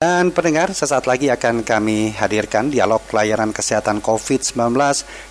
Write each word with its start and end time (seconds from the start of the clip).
Dan 0.00 0.32
pendengar, 0.32 0.72
sesaat 0.72 1.04
lagi 1.04 1.28
akan 1.28 1.60
kami 1.60 2.16
hadirkan 2.16 2.72
dialog 2.72 3.04
pelayanan 3.04 3.52
kesehatan 3.52 4.00
COVID-19 4.00 4.56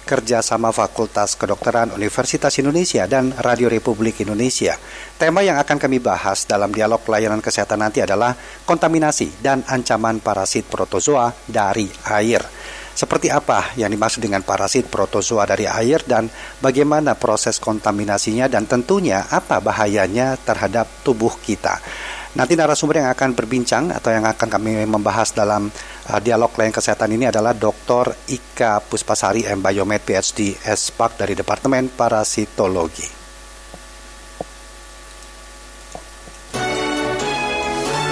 kerjasama 0.05 0.69
Fakultas 0.69 1.33
Kedokteran 1.33 1.89
Universitas 1.89 2.53
Indonesia 2.61 3.09
dan 3.09 3.33
Radio 3.42 3.66
Republik 3.66 4.21
Indonesia. 4.21 4.77
Tema 5.17 5.42
yang 5.42 5.58
akan 5.58 5.82
kami 5.82 5.97
bahas 5.97 6.45
dalam 6.45 6.69
dialog 6.69 7.01
pelayanan 7.01 7.42
kesehatan 7.42 7.82
nanti 7.82 8.05
adalah 8.05 8.38
kontaminasi 8.70 9.41
dan 9.41 9.66
ancaman 9.66 10.21
parasit 10.21 10.70
protozoa 10.70 11.33
dari 11.49 11.89
air. 12.13 12.45
Seperti 12.93 13.33
apa 13.33 13.73
yang 13.73 13.89
dimaksud 13.89 14.21
dengan 14.21 14.45
parasit 14.45 14.86
protozoa 14.86 15.49
dari 15.49 15.65
air 15.65 16.05
dan 16.05 16.29
bagaimana 16.61 17.17
proses 17.17 17.57
kontaminasinya 17.57 18.45
dan 18.45 18.70
tentunya 18.70 19.33
apa 19.33 19.57
bahayanya 19.65 20.38
terhadap 20.38 20.86
tubuh 21.01 21.33
kita. 21.41 21.81
Nanti 22.30 22.54
narasumber 22.54 23.02
yang 23.02 23.09
akan 23.09 23.34
berbincang 23.34 23.89
atau 23.89 24.14
yang 24.14 24.21
akan 24.21 24.48
kami 24.54 24.86
membahas 24.86 25.34
dalam 25.34 25.66
uh, 26.14 26.20
dialog 26.21 26.54
lain 26.54 26.70
kesehatan 26.70 27.10
ini 27.18 27.25
adalah 27.25 27.57
Dr. 27.57 28.14
Ika 28.29 28.86
Puspasari 28.86 29.50
M. 29.50 29.65
Biomed 29.65 30.06
PhD 30.06 30.54
SPAK 30.54 31.25
dari 31.25 31.34
Departemen 31.34 31.89
Parasitologi. 31.89 33.18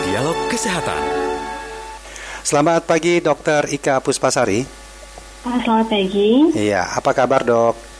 Dialog 0.09 0.37
Kesehatan 0.49 1.27
Selamat 2.47 2.87
pagi 2.87 3.19
Dr. 3.19 3.67
Ika 3.69 3.99
Puspasari. 3.99 4.63
Selamat 5.43 5.91
pagi. 5.91 6.55
Iya, 6.55 6.95
apa 6.95 7.11
kabar 7.11 7.43
dok? 7.43 7.96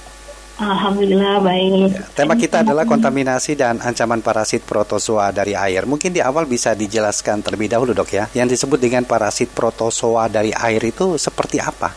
Alhamdulillah 0.58 1.38
baik. 1.46 1.94
Ya, 1.94 2.02
tema 2.18 2.34
kita 2.34 2.66
adalah 2.66 2.82
kontaminasi 2.90 3.54
dan 3.54 3.78
ancaman 3.78 4.26
parasit 4.26 4.66
protozoa 4.66 5.30
dari 5.30 5.54
air. 5.54 5.86
Mungkin 5.86 6.10
di 6.10 6.18
awal 6.18 6.50
bisa 6.50 6.74
dijelaskan 6.74 7.46
terlebih 7.46 7.70
dahulu 7.70 7.94
dok 7.94 8.10
ya. 8.10 8.26
Yang 8.34 8.58
disebut 8.58 8.82
dengan 8.82 9.06
parasit 9.06 9.54
protozoa 9.54 10.26
dari 10.26 10.50
air 10.50 10.82
itu 10.82 11.14
seperti 11.22 11.62
apa? 11.62 11.94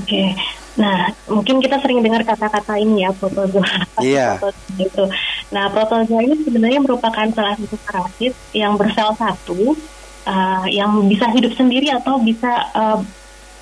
Oke, 0.00 0.32
nah 0.80 1.12
mungkin 1.28 1.60
kita 1.60 1.76
sering 1.84 2.00
dengar 2.00 2.24
kata-kata 2.24 2.80
ini 2.80 3.04
ya 3.04 3.12
protozoa. 3.12 3.68
Iya. 4.00 4.40
Yeah. 4.80 4.88
Itu. 4.88 5.04
Nah 5.52 5.68
protozoa 5.68 6.24
ini 6.24 6.40
sebenarnya 6.40 6.80
merupakan 6.80 7.28
salah 7.36 7.52
satu 7.52 7.76
parasit 7.84 8.32
yang 8.56 8.80
bersel 8.80 9.12
satu, 9.12 9.76
uh, 10.24 10.64
yang 10.72 11.04
bisa 11.04 11.28
hidup 11.36 11.52
sendiri 11.52 11.92
atau 11.92 12.16
bisa 12.16 12.64
uh, 12.72 12.96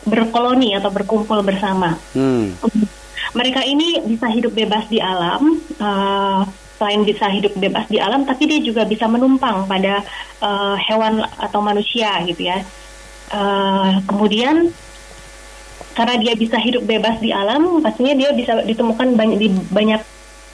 berkoloni 0.06 0.78
atau 0.78 0.94
berkumpul 0.94 1.42
bersama. 1.42 1.98
Hmm 2.14 2.54
mereka 3.36 3.60
ini 3.64 4.00
bisa 4.04 4.28
hidup 4.28 4.52
bebas 4.54 4.84
di 4.88 5.00
alam. 5.02 5.60
Uh, 5.76 6.44
selain 6.78 7.02
bisa 7.02 7.26
hidup 7.26 7.58
bebas 7.58 7.90
di 7.90 7.98
alam, 7.98 8.22
tapi 8.22 8.46
dia 8.46 8.62
juga 8.62 8.86
bisa 8.86 9.10
menumpang 9.10 9.66
pada 9.66 10.06
uh, 10.38 10.78
hewan 10.78 11.26
atau 11.42 11.58
manusia 11.58 12.22
gitu 12.22 12.46
ya. 12.46 12.62
Uh, 13.34 13.98
kemudian 14.06 14.70
karena 15.98 16.14
dia 16.22 16.38
bisa 16.38 16.54
hidup 16.62 16.86
bebas 16.86 17.18
di 17.18 17.34
alam, 17.34 17.82
pastinya 17.82 18.14
dia 18.14 18.30
bisa 18.30 18.62
ditemukan 18.62 19.18
banyak 19.18 19.38
di 19.42 19.48
banyak 19.50 19.98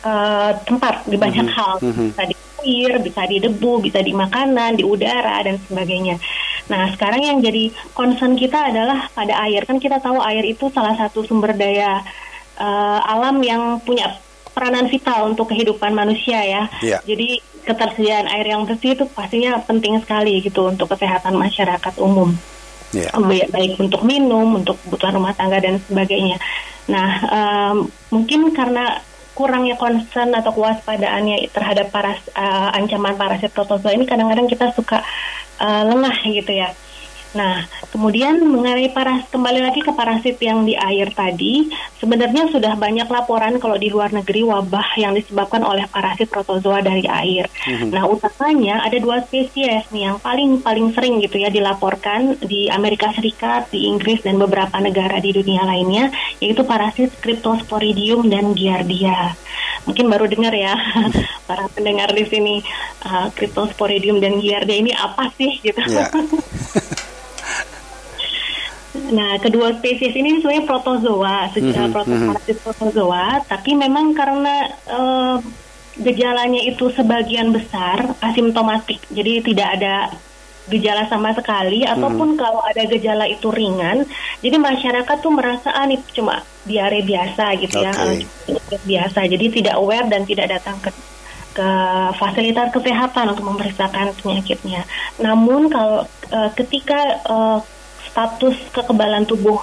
uh, 0.09 0.56
tempat, 0.64 1.05
di 1.05 1.20
banyak 1.20 1.44
mm 1.44 1.53
-hmm. 1.53 1.61
hal, 1.61 1.77
mm-hmm. 1.84 2.09
bisa 2.16 2.22
di 2.25 2.34
air, 2.64 2.92
bisa 3.05 3.22
di 3.28 3.36
debu, 3.44 3.72
bisa 3.84 4.00
di 4.00 4.16
makanan, 4.16 4.81
di 4.81 4.84
udara 4.88 5.44
dan 5.44 5.61
sebagainya. 5.61 6.16
Nah, 6.72 6.88
sekarang 6.97 7.20
yang 7.20 7.38
jadi 7.44 7.69
concern 7.92 8.41
kita 8.41 8.72
adalah 8.72 9.12
pada 9.12 9.36
air. 9.44 9.69
Kan 9.69 9.77
kita 9.77 10.00
tahu 10.00 10.16
air 10.25 10.48
itu 10.48 10.72
salah 10.72 10.97
satu 10.97 11.20
sumber 11.28 11.53
daya 11.53 12.00
uh, 12.58 13.00
alam 13.05 13.41
yang 13.42 13.78
punya 13.83 14.19
peranan 14.55 14.86
vital 14.86 15.34
untuk 15.34 15.50
kehidupan 15.50 15.92
manusia 15.92 16.38
ya. 16.47 16.62
Yeah. 16.80 17.02
Jadi 17.02 17.42
ketersediaan 17.66 18.28
air 18.30 18.47
yang 18.55 18.69
bersih 18.69 18.94
itu 18.94 19.05
pastinya 19.10 19.58
penting 19.64 19.98
sekali 20.05 20.38
gitu 20.44 20.70
untuk 20.70 20.94
kesehatan 20.94 21.34
masyarakat 21.34 21.94
umum. 21.98 22.36
Yeah. 22.94 23.10
Baik, 23.19 23.50
baik 23.50 23.72
untuk 23.82 24.06
minum, 24.06 24.62
untuk 24.62 24.78
kebutuhan 24.86 25.19
rumah 25.19 25.34
tangga 25.34 25.58
dan 25.58 25.82
sebagainya. 25.82 26.38
Nah, 26.86 27.08
um, 27.27 27.77
mungkin 28.14 28.55
karena 28.55 29.02
kurangnya 29.34 29.75
concern 29.75 30.31
atau 30.31 30.54
kewaspadaannya 30.54 31.50
terhadap 31.50 31.91
paras, 31.91 32.22
uh, 32.38 32.71
ancaman 32.71 33.19
parasit 33.19 33.50
protozoa 33.50 33.91
ini 33.91 34.06
kadang-kadang 34.06 34.47
kita 34.47 34.71
suka 34.71 35.03
uh, 35.59 35.82
lengah 35.91 36.15
gitu 36.31 36.54
ya. 36.54 36.71
Nah, 37.34 37.67
kemudian 37.91 38.39
mengenai 38.47 38.95
paras 38.95 39.27
kembali 39.28 39.61
lagi 39.67 39.83
ke 39.83 39.91
parasit 39.91 40.39
yang 40.39 40.62
di 40.62 40.78
air 40.78 41.11
tadi, 41.11 41.67
sebenarnya 41.99 42.47
sudah 42.55 42.78
banyak 42.78 43.11
laporan 43.11 43.59
kalau 43.59 43.75
di 43.75 43.91
luar 43.91 44.15
negeri 44.15 44.47
wabah 44.47 44.95
yang 45.03 45.19
disebabkan 45.19 45.67
oleh 45.67 45.83
parasit 45.91 46.31
protozoa 46.31 46.78
dari 46.78 47.03
air. 47.11 47.50
Mm-hmm. 47.67 47.91
Nah, 47.91 48.06
utamanya 48.06 48.87
ada 48.87 48.97
dua 49.03 49.27
spesies 49.27 49.83
nih 49.91 50.15
yang 50.15 50.22
paling 50.22 50.62
paling 50.62 50.95
sering 50.95 51.19
gitu 51.19 51.43
ya 51.43 51.50
dilaporkan 51.50 52.39
di 52.39 52.71
Amerika 52.71 53.11
Serikat, 53.11 53.75
di 53.75 53.91
Inggris 53.91 54.22
dan 54.22 54.39
beberapa 54.39 54.78
negara 54.78 55.19
di 55.19 55.34
dunia 55.34 55.66
lainnya, 55.66 56.15
yaitu 56.39 56.62
parasit 56.62 57.11
Cryptosporidium 57.19 58.31
dan 58.31 58.55
Giardia. 58.55 59.34
Mungkin 59.91 60.06
baru 60.06 60.31
dengar 60.31 60.55
ya 60.55 60.78
para 61.51 61.66
pendengar 61.75 62.15
di 62.15 62.25
sini 62.31 62.62
uh, 63.05 63.28
Cryptosporidium 63.34 64.22
dan 64.22 64.39
Giardia 64.39 64.78
ini 64.78 64.95
apa 64.95 65.34
sih 65.34 65.59
gitu. 65.61 65.83
Yeah. 65.83 66.15
Nah, 69.12 69.37
kedua 69.37 69.76
spesies 69.76 70.16
ini 70.16 70.41
sebenarnya 70.41 70.65
protozoa, 70.65 71.53
secara 71.53 71.92
mm 71.92 72.32
-hmm. 72.32 72.56
protozoa, 72.65 73.44
tapi 73.44 73.76
memang 73.76 74.16
karena 74.16 74.70
uh, 74.88 75.37
gejalanya 76.00 76.62
itu 76.65 76.88
sebagian 76.94 77.53
besar 77.53 78.16
asimptomatik, 78.25 79.04
jadi 79.12 79.44
tidak 79.44 79.69
ada 79.78 79.94
gejala 80.72 81.04
sama 81.12 81.37
sekali, 81.37 81.84
mm 81.84 81.87
-hmm. 81.87 81.94
ataupun 82.00 82.28
kalau 82.41 82.65
ada 82.65 82.82
gejala 82.88 83.28
itu 83.28 83.53
ringan, 83.53 84.09
jadi 84.41 84.56
masyarakat 84.56 85.16
tuh 85.21 85.32
merasa 85.34 85.69
ah 85.75 85.84
cuma 86.16 86.41
diare 86.65 87.04
biasa 87.04 87.60
gitu 87.60 87.84
okay. 87.84 88.25
ya, 88.48 88.78
biasa, 88.88 89.28
jadi 89.28 89.47
tidak 89.53 89.75
aware 89.76 90.09
dan 90.09 90.25
tidak 90.25 90.48
datang 90.48 90.81
ke 90.81 90.88
ke 91.54 91.71
fasilitas 92.19 92.75
kesehatan 92.75 93.31
untuk 93.31 93.47
memeriksakan 93.47 94.10
penyakitnya. 94.19 94.82
Namun 95.22 95.71
kalau 95.71 96.03
uh, 96.34 96.50
ketika 96.59 97.22
uh, 97.31 97.62
status 98.14 98.54
kekebalan 98.70 99.26
tubuh 99.26 99.58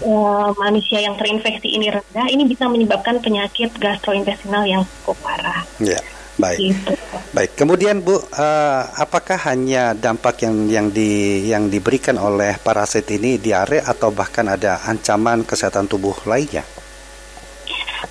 uh, 0.00 0.48
manusia 0.56 1.04
yang 1.04 1.12
terinfeksi 1.20 1.76
ini 1.76 1.92
rendah, 1.92 2.26
ini 2.32 2.48
bisa 2.48 2.64
menyebabkan 2.72 3.20
penyakit 3.20 3.76
gastrointestinal 3.76 4.64
yang 4.64 4.82
cukup 5.04 5.20
parah. 5.20 5.60
Ya. 5.76 6.00
Baik, 6.32 6.72
gitu. 6.72 6.96
baik. 7.36 7.52
Kemudian 7.60 8.00
Bu, 8.00 8.16
uh, 8.16 8.82
apakah 8.96 9.36
hanya 9.52 9.92
dampak 9.92 10.48
yang 10.48 10.64
yang 10.64 10.86
di 10.88 11.44
yang 11.44 11.68
diberikan 11.68 12.16
oleh 12.16 12.56
parasit 12.56 13.04
ini 13.12 13.36
diare 13.36 13.84
atau 13.84 14.08
bahkan 14.08 14.48
ada 14.48 14.80
ancaman 14.88 15.44
kesehatan 15.44 15.92
tubuh 15.92 16.16
lainnya? 16.24 16.64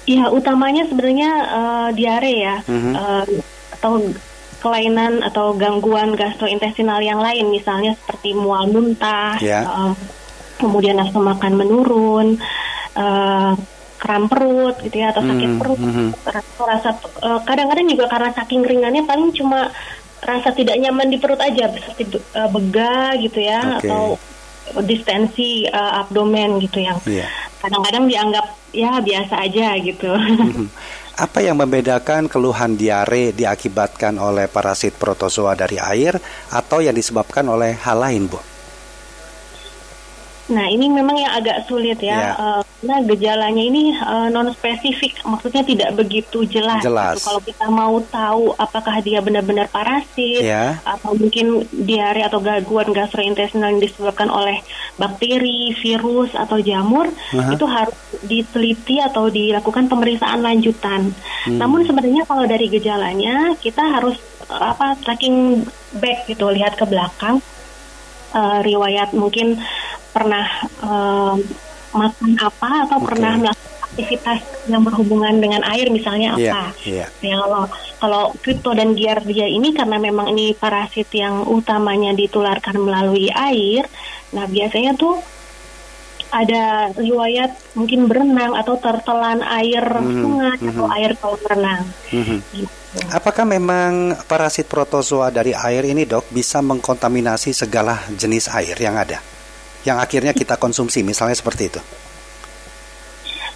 Ya, 0.06 0.30
utamanya 0.30 0.86
sebenarnya 0.86 1.32
uh, 1.50 1.90
diare 1.98 2.34
ya, 2.38 2.56
mm 2.62 2.78
-hmm. 2.78 2.94
uh, 2.94 3.26
atau 3.74 3.94
kelainan 4.62 5.26
atau 5.26 5.58
gangguan 5.58 6.14
gastrointestinal 6.14 7.02
yang 7.02 7.20
lain, 7.20 7.50
misalnya 7.50 7.98
seperti 7.98 8.38
mual 8.38 8.70
muntah, 8.70 9.42
yeah. 9.42 9.66
Ya. 9.66 9.92
uh, 9.92 9.94
kemudian 10.62 11.02
nafsu 11.02 11.18
makan 11.18 11.58
menurun, 11.58 12.38
uh, 12.96 13.58
kram 14.02 14.26
perut 14.26 14.82
gitu 14.82 14.98
ya 14.98 15.14
atau 15.14 15.22
sakit 15.22 15.50
mm, 15.54 15.60
perut, 15.62 15.78
mm, 15.78 16.10
rasa 16.58 16.90
uh, 17.22 17.38
kadang-kadang 17.46 17.86
juga 17.86 18.10
karena 18.10 18.34
saking 18.34 18.66
ringannya 18.66 19.06
paling 19.06 19.30
cuma 19.30 19.70
rasa 20.26 20.50
tidak 20.58 20.78
nyaman 20.82 21.10
di 21.10 21.22
perut 21.22 21.38
aja 21.38 21.70
seperti 21.70 22.18
uh, 22.34 22.50
bega 22.50 23.14
gitu 23.22 23.42
ya 23.42 23.78
okay. 23.78 23.90
atau 23.90 24.18
distensi 24.86 25.70
uh, 25.70 26.02
abdomen 26.06 26.62
gitu 26.62 26.82
yang 26.82 26.98
iya. 27.06 27.30
kadang-kadang 27.62 28.10
dianggap 28.10 28.46
ya 28.74 28.98
biasa 29.02 29.36
aja 29.38 29.78
gitu. 29.82 30.10
Mm-hmm. 30.10 30.68
Apa 31.12 31.44
yang 31.44 31.60
membedakan 31.60 32.32
keluhan 32.32 32.80
diare 32.80 33.36
diakibatkan 33.36 34.16
oleh 34.16 34.48
parasit 34.48 34.96
protozoa 34.96 35.60
dari 35.60 35.76
air 35.76 36.16
atau 36.52 36.80
yang 36.80 36.96
disebabkan 36.96 37.44
oleh 37.52 37.76
hal 37.76 38.00
lain, 38.00 38.32
Bu? 38.32 38.51
Nah, 40.52 40.68
ini 40.68 40.92
memang 40.92 41.16
yang 41.16 41.32
agak 41.32 41.64
sulit 41.66 41.98
ya, 42.04 42.20
ya. 42.20 42.32
Uh, 42.36 42.62
karena 42.82 42.98
gejalanya 43.08 43.64
ini 43.64 43.94
uh, 43.94 44.28
non 44.34 44.50
spesifik, 44.52 45.22
maksudnya 45.24 45.64
tidak 45.64 45.96
begitu 45.96 46.44
jelas. 46.50 46.82
jelas. 46.84 47.22
Gitu. 47.22 47.26
Kalau 47.30 47.42
kita 47.46 47.66
mau 47.70 47.96
tahu 48.04 48.52
apakah 48.58 49.00
dia 49.00 49.24
benar-benar 49.24 49.72
parasit 49.72 50.44
ya. 50.44 50.82
atau 50.84 51.14
mungkin 51.14 51.64
diare 51.72 52.26
atau 52.26 52.42
gangguan 52.42 52.90
gastrointestinal 52.92 53.72
yang 53.72 53.82
disebabkan 53.86 54.28
oleh 54.28 54.60
bakteri, 55.00 55.72
virus 55.78 56.36
atau 56.36 56.60
jamur, 56.60 57.08
uh 57.08 57.38
-huh. 57.38 57.54
itu 57.54 57.66
harus 57.70 57.98
diteliti 58.26 59.00
atau 59.00 59.30
dilakukan 59.32 59.88
pemeriksaan 59.88 60.44
lanjutan. 60.44 61.14
Hmm. 61.48 61.58
Namun 61.58 61.86
sebenarnya 61.86 62.26
kalau 62.26 62.44
dari 62.50 62.68
gejalanya 62.68 63.56
kita 63.62 63.82
harus 63.82 64.18
apa 64.52 65.00
tracking 65.06 65.64
back 66.02 66.28
gitu, 66.28 66.50
lihat 66.50 66.76
ke 66.76 66.84
belakang 66.84 67.40
uh, 68.36 68.60
riwayat 68.64 69.14
mungkin 69.16 69.60
pernah 70.12 70.46
uh, 70.84 71.36
makan 71.92 72.32
apa 72.40 72.70
atau 72.88 72.98
okay. 73.04 73.08
pernah 73.12 73.34
melakukan 73.36 73.80
aktivitas 73.92 74.40
yang 74.72 74.88
berhubungan 74.88 75.36
dengan 75.44 75.62
air 75.68 75.92
misalnya 75.92 76.40
apa. 76.40 76.72
iya. 76.88 77.12
Ya 77.20 77.36
kalau 77.44 77.68
kalau 78.00 78.24
kripto 78.40 78.72
dan 78.72 78.96
giardia 78.96 79.46
ini 79.46 79.76
karena 79.76 80.00
memang 80.00 80.32
ini 80.32 80.56
parasit 80.56 81.12
yang 81.12 81.44
utamanya 81.44 82.16
ditularkan 82.16 82.80
melalui 82.80 83.28
air, 83.28 83.84
nah 84.32 84.48
biasanya 84.48 84.96
tuh 84.96 85.20
ada 86.32 86.88
riwayat 86.96 87.76
mungkin 87.76 88.08
berenang 88.08 88.56
atau 88.56 88.80
tertelan 88.80 89.44
air 89.44 89.84
Mhm, 89.84 90.24
sungai 90.24 90.56
mhm. 90.64 90.70
atau 90.72 90.86
air 90.96 91.12
kolam 91.20 91.44
renang. 91.44 91.84
Mhm. 92.16 92.38
Gitu. 92.56 92.72
Apakah 93.12 93.44
memang 93.44 94.16
parasit 94.28 94.72
protozoa 94.72 95.28
dari 95.28 95.52
air 95.52 95.84
ini 95.84 96.08
dok 96.08 96.32
bisa 96.32 96.64
mengkontaminasi 96.64 97.52
segala 97.52 98.00
jenis 98.16 98.48
air 98.48 98.80
yang 98.80 98.96
ada? 98.96 99.20
Yang 99.82 99.98
akhirnya 100.00 100.34
kita 100.34 100.56
konsumsi 100.56 101.02
misalnya 101.02 101.34
seperti 101.34 101.64
itu. 101.68 101.82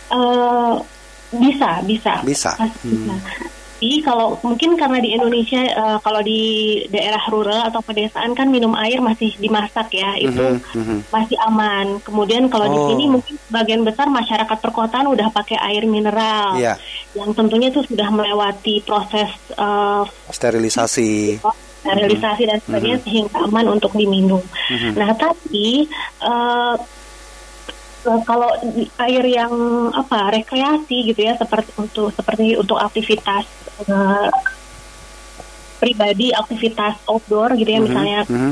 Eh, 0.08 0.74
bisa, 1.34 1.70
bisa. 1.84 2.14
Bisa. 2.22 2.52
Pasti 2.56 2.88
Hmm. 2.88 3.20
Jadi 3.76 4.02
kalau 4.02 4.40
mungkin 4.40 4.80
karena 4.80 4.98
di 4.98 5.14
Indonesia 5.14 5.60
eh, 5.60 5.98
kalau 6.00 6.24
di 6.24 6.42
daerah 6.88 7.20
rural 7.28 7.68
atau 7.68 7.84
pedesaan 7.84 8.32
kan 8.32 8.48
minum 8.48 8.72
air 8.74 8.98
masih 8.98 9.36
dimasak 9.36 9.92
ya 9.92 10.16
itu 10.16 10.32
Mhm, 10.42 10.74
mhm. 10.74 10.98
masih 11.12 11.38
aman. 11.44 12.00
Kemudian 12.00 12.48
kalau 12.48 12.66
di 12.66 12.80
Oh. 12.80 12.88
sini 12.88 13.04
mungkin 13.06 13.36
sebagian 13.38 13.84
besar 13.84 14.08
masyarakat 14.08 14.58
perkotaan 14.58 15.12
udah 15.12 15.28
pakai 15.30 15.60
air 15.62 15.84
mineral 15.86 16.56
Iya. 16.56 16.80
yang 17.14 17.36
tentunya 17.36 17.68
itu 17.68 17.84
sudah 17.84 18.08
melewati 18.10 18.80
proses 18.82 19.30
eh, 19.54 20.04
Sterilisasi. 20.32 21.44
Sterilisasi 21.86 22.44
dan 22.50 22.58
sebagainya 22.60 23.00
sehingga 23.06 23.38
aman 23.46 23.70
untuk 23.70 23.94
diminum. 23.94 24.42
Mhm. 24.74 24.98
Nah 24.98 25.14
tapi 25.14 25.86
eh, 26.20 26.76
kalau 28.22 28.50
air 29.00 29.24
yang 29.26 29.54
apa 29.90 30.30
rekreasi 30.32 31.10
gitu 31.10 31.22
ya 31.22 31.38
seperti 31.38 31.74
untuk 31.78 32.10
seperti 32.10 32.54
untuk 32.54 32.78
aktivitas 32.78 33.46
eh, 33.82 34.30
pribadi 35.76 36.34
aktivitas 36.34 37.02
outdoor 37.06 37.54
gitu 37.54 37.70
ya 37.70 37.80
Mhm, 37.82 37.86
misalnya 37.86 38.20
mhm. 38.26 38.52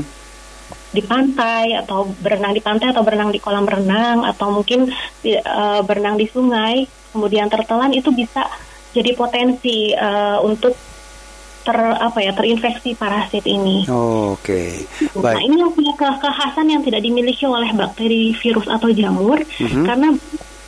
di 0.94 1.02
pantai 1.02 1.74
atau 1.74 2.06
berenang 2.18 2.54
di 2.54 2.62
pantai 2.62 2.94
atau 2.94 3.02
berenang 3.02 3.30
di 3.30 3.38
kolam 3.38 3.66
renang 3.66 4.22
atau 4.22 4.50
mungkin 4.50 4.90
di- 5.18 5.34
eh, 5.38 5.80
berenang 5.82 6.14
di 6.14 6.26
sungai 6.26 6.86
kemudian 7.10 7.46
tertelan 7.46 7.90
itu 7.90 8.10
bisa 8.10 8.46
jadi 8.94 9.10
potensi 9.14 9.90
eh, 9.90 10.38
untuk 10.42 10.74
ter 11.64 11.78
apa 11.96 12.18
ya 12.20 12.30
terinfeksi 12.30 12.92
parasit 12.94 13.44
ini. 13.44 13.88
Oh, 13.88 14.36
Oke, 14.36 14.84
Nah, 15.16 15.32
baik. 15.32 15.40
ini 15.40 15.56
yang 15.58 15.72
punya 15.72 15.92
ke- 15.96 16.18
kekhasan 16.20 16.68
yang 16.68 16.82
tidak 16.84 17.00
dimiliki 17.00 17.48
oleh 17.48 17.72
bakteri, 17.72 18.36
virus 18.36 18.68
atau 18.68 18.92
jamur, 18.92 19.40
Mhm. 19.40 19.84
karena 19.88 20.12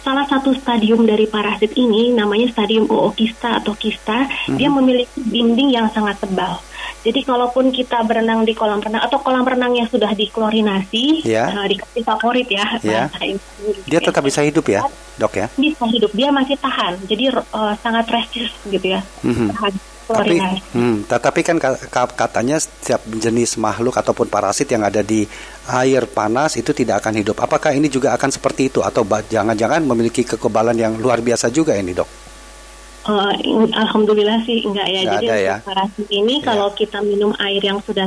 salah 0.01 0.25
satu 0.25 0.55
stadium 0.55 1.03
dari 1.03 1.27
parasit 1.27 1.75
ini 1.75 2.15
namanya 2.15 2.49
stadium 2.49 2.87
ookista 2.87 3.59
atau 3.59 3.75
kista, 3.75 4.25
Mhm. 4.49 4.57
dia 4.57 4.69
memiliki 4.71 5.19
dinding 5.19 5.75
yang 5.75 5.91
sangat 5.91 6.17
tebal. 6.19 6.63
Jadi 7.03 7.23
kalaupun 7.23 7.71
kita 7.71 8.03
berenang 8.03 8.43
di 8.43 8.51
kolam 8.51 8.79
renang 8.79 9.03
atau 9.03 9.19
kolam 9.19 9.43
renang 9.43 9.75
yang 9.75 9.87
sudah 9.87 10.11
diklorinasi, 10.11 11.23
Ya. 11.23 11.51
eh, 11.51 11.75
dikasih 11.75 12.03
favorit 12.03 12.47
ya, 12.47 12.67
Ya. 12.81 13.07
bahasa 13.11 13.23
Inggris 13.23 13.79
Dia 13.87 13.99
ya. 13.99 14.07
tetap 14.07 14.23
bisa 14.23 14.41
hidup 14.43 14.67
ya, 14.67 14.83
dok 15.15 15.35
ya? 15.35 15.47
bisa 15.55 15.85
hidup, 15.87 16.11
dia 16.11 16.31
masih 16.31 16.55
tahan, 16.57 16.99
jadi 17.05 17.35
eh, 17.35 17.75
sangat 17.79 18.07
resist 18.09 18.55
gitu 18.65 18.95
ya, 18.95 19.03
Mhm. 19.23 19.51
tahan 19.55 19.75
Tapi, 20.07 20.39
hmm, 20.71 21.11
tetapi 21.11 21.41
kan 21.43 21.57
ka- 21.59 21.83
ka- 21.91 22.15
katanya 22.15 22.63
setiap 22.63 23.03
jenis 23.11 23.59
makhluk 23.59 23.91
ataupun 23.91 24.31
parasit 24.31 24.71
yang 24.71 24.87
ada 24.87 25.03
di 25.03 25.27
air 25.67 26.07
panas 26.07 26.55
itu 26.55 26.71
tidak 26.71 27.03
akan 27.03 27.19
hidup. 27.19 27.43
Apakah 27.43 27.75
ini 27.75 27.91
juga 27.91 28.15
akan 28.15 28.31
seperti 28.31 28.71
itu 28.71 28.87
atau 28.87 29.03
jangan-jangan 29.03 29.83
memiliki 29.83 30.23
kekebalan 30.23 30.79
yang 30.79 30.95
luar 30.95 31.19
biasa 31.19 31.51
juga 31.51 31.75
ini 31.75 31.91
dok? 31.91 32.07
In- 33.43 33.71
Alhamdulillah 33.71 34.43
sih 34.43 34.67
enggak 34.67 34.87
ya. 34.87 35.01
Nggak 35.03 35.15
Jadi 35.15 35.27
ada 35.27 35.37
ya? 35.39 35.57
parasit 35.63 36.09
ini 36.11 36.35
Iya. 36.39 36.47
kalau 36.47 36.69
kita 36.75 36.99
minum 37.03 37.31
air 37.39 37.63
yang 37.63 37.79
sudah 37.83 38.07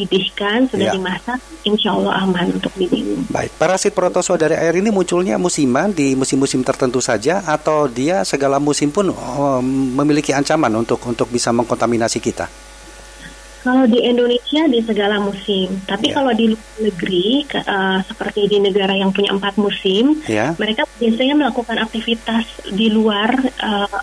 dididihkan, 0.00 0.64
sudah 0.66 0.86
Iya. 0.86 0.94
dimasak, 0.94 1.38
insya 1.62 1.92
Allah 1.92 2.14
aman 2.20 2.46
untuk 2.52 2.72
diminum. 2.74 3.20
Baik, 3.28 3.52
parasit 3.54 3.92
protozoa 3.92 4.36
dari 4.36 4.56
air 4.56 4.72
ini 4.74 4.88
munculnya 4.88 5.36
musiman 5.36 5.90
di 5.90 6.12
musim-musim 6.12 6.60
tertentu 6.60 6.98
saja 6.98 7.44
atau 7.44 7.84
dia 7.84 8.24
segala 8.24 8.56
musim 8.56 8.88
pun 8.88 9.08
oh, 9.08 9.60
memiliki 9.62 10.32
ancaman 10.32 10.72
untuk 10.74 10.98
untuk 11.04 11.28
bisa 11.28 11.50
mengkontaminasi 11.50 12.18
kita? 12.18 12.48
Kalau 13.60 13.84
di 13.84 14.00
Indonesia 14.00 14.64
di 14.66 14.80
segala 14.80 15.20
musim, 15.20 15.84
tapi 15.84 16.08
Iya. 16.08 16.16
kalau 16.16 16.32
di 16.32 16.48
luar 16.48 16.72
negeri 16.80 17.44
ke- 17.44 17.60
eh, 17.60 17.98
seperti 18.02 18.48
di 18.48 18.56
negara 18.56 18.96
yang 18.96 19.12
punya 19.12 19.36
empat 19.36 19.60
musim, 19.60 20.16
Ya. 20.24 20.56
mereka 20.56 20.88
biasanya 20.96 21.36
melakukan 21.36 21.76
aktivitas 21.76 22.48
di 22.72 22.88
luar 22.88 23.36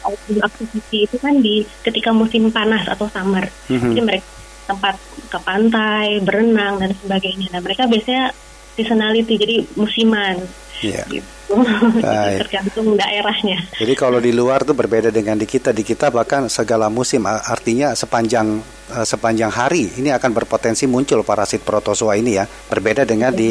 outdoor 0.05 0.45
activity 0.45 1.09
itu 1.09 1.17
kan 1.17 1.41
di 1.41 1.65
ketika 1.81 2.13
musim 2.13 2.53
panas 2.53 2.85
atau 2.85 3.09
summer. 3.09 3.49
Mhm. 3.65 3.81
Jadi 3.89 4.01
mereka 4.05 4.27
tempat 4.67 4.99
ke 5.31 5.39
pantai, 5.41 6.19
berenang 6.19 6.77
dan 6.83 6.91
sebagainya. 6.91 7.55
Nah 7.55 7.61
mereka 7.63 7.87
biasanya 7.87 8.35
seasonality, 8.75 9.33
jadi 9.39 9.55
musiman 9.79 10.43
Iya. 10.83 11.03
gitu. 11.09 11.57
Baik. 12.05 12.45
Tergantung 12.45 12.93
daerahnya. 12.93 13.57
Jadi 13.73 13.93
kalau 13.97 14.21
di 14.21 14.29
luar 14.29 14.61
tuh 14.61 14.77
berbeda 14.77 15.09
dengan 15.09 15.39
di 15.39 15.47
kita. 15.49 15.73
Di 15.73 15.81
kita 15.81 16.13
bahkan 16.13 16.51
segala 16.51 16.91
musim 16.91 17.25
artinya 17.25 17.97
sepanjang 17.97 18.61
eh, 18.93 19.05
sepanjang 19.07 19.49
hari 19.49 19.89
ini 19.97 20.13
akan 20.13 20.31
berpotensi 20.35 20.85
muncul 20.85 21.23
parasit 21.25 21.63
protozoa 21.65 22.13
ini 22.19 22.37
ya. 22.37 22.45
Berbeda 22.45 23.07
dengan 23.07 23.33
di 23.33 23.49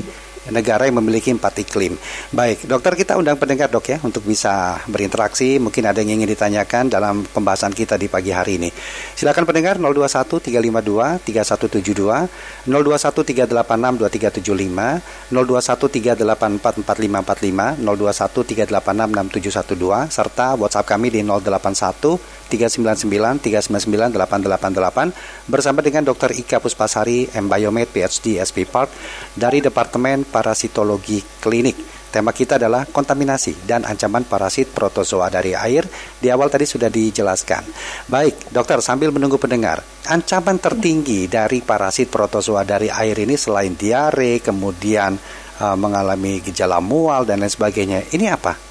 negara 0.50 0.86
yang 0.86 0.98
memiliki 1.02 1.32
empat 1.32 1.62
iklim. 1.62 1.98
Baik, 2.30 2.66
dokter 2.66 2.94
kita 2.94 3.18
undang 3.18 3.38
pendengar 3.38 3.70
dok 3.70 3.86
ya 3.86 3.98
untuk 4.02 4.22
bisa 4.26 4.78
berinteraksi. 4.86 5.58
Mungkin 5.58 5.84
ada 5.86 6.02
yang 6.02 6.20
ingin 6.20 6.30
ditanyakan 6.32 6.90
dalam 6.90 7.26
pembahasan 7.26 7.72
kita 7.74 7.98
di 7.98 8.06
pagi 8.06 8.30
hari 8.30 8.58
ini. 8.60 8.70
Silakan 9.16 9.44
pendengar 9.46 9.78
021 9.78 10.42
352 10.42 11.22
3172, 11.26 12.28
021 12.66 13.22
386 13.26 14.02
2375, 14.02 15.30
021 15.30 15.86
384 15.90 16.82
4545, 16.82 17.80
021 17.82 18.56
386 18.66 19.26
6712 19.66 20.10
serta 20.10 20.54
WhatsApp 20.56 20.86
kami 20.86 21.08
di 21.12 21.20
081 21.22 22.36
399 22.46 23.42
399 23.42 24.14
888 24.14 25.50
bersama 25.50 25.82
dengan 25.82 26.06
Dr. 26.06 26.30
Ika 26.34 26.62
Puspasari 26.62 27.26
M 27.34 27.50
Biomed 27.50 27.90
PhD 27.90 28.38
SP 28.38 28.62
Park 28.66 28.90
dari 29.34 29.58
Departemen 29.58 30.22
Parasitologi 30.36 31.24
Klinik. 31.40 31.96
Tema 32.12 32.36
kita 32.36 32.60
adalah 32.60 32.84
kontaminasi 32.84 33.64
dan 33.64 33.88
ancaman 33.88 34.28
parasit 34.28 34.68
protozoa 34.68 35.32
dari 35.32 35.56
air. 35.56 35.88
Di 36.20 36.28
awal 36.28 36.52
tadi 36.52 36.68
sudah 36.68 36.92
dijelaskan. 36.92 37.64
Baik, 38.12 38.52
dokter 38.52 38.84
sambil 38.84 39.08
menunggu 39.16 39.40
pendengar, 39.40 39.80
ancaman 40.12 40.60
tertinggi 40.60 41.24
dari 41.24 41.64
parasit 41.64 42.12
protozoa 42.12 42.68
dari 42.68 42.92
air 42.92 43.16
ini 43.16 43.40
selain 43.40 43.72
diare, 43.72 44.44
kemudian 44.44 45.16
uh, 45.60 45.76
mengalami 45.76 46.44
gejala 46.44 46.84
mual 46.84 47.24
dan 47.24 47.40
lain 47.40 47.52
sebagainya. 47.52 48.04
Ini 48.12 48.28
apa? 48.28 48.65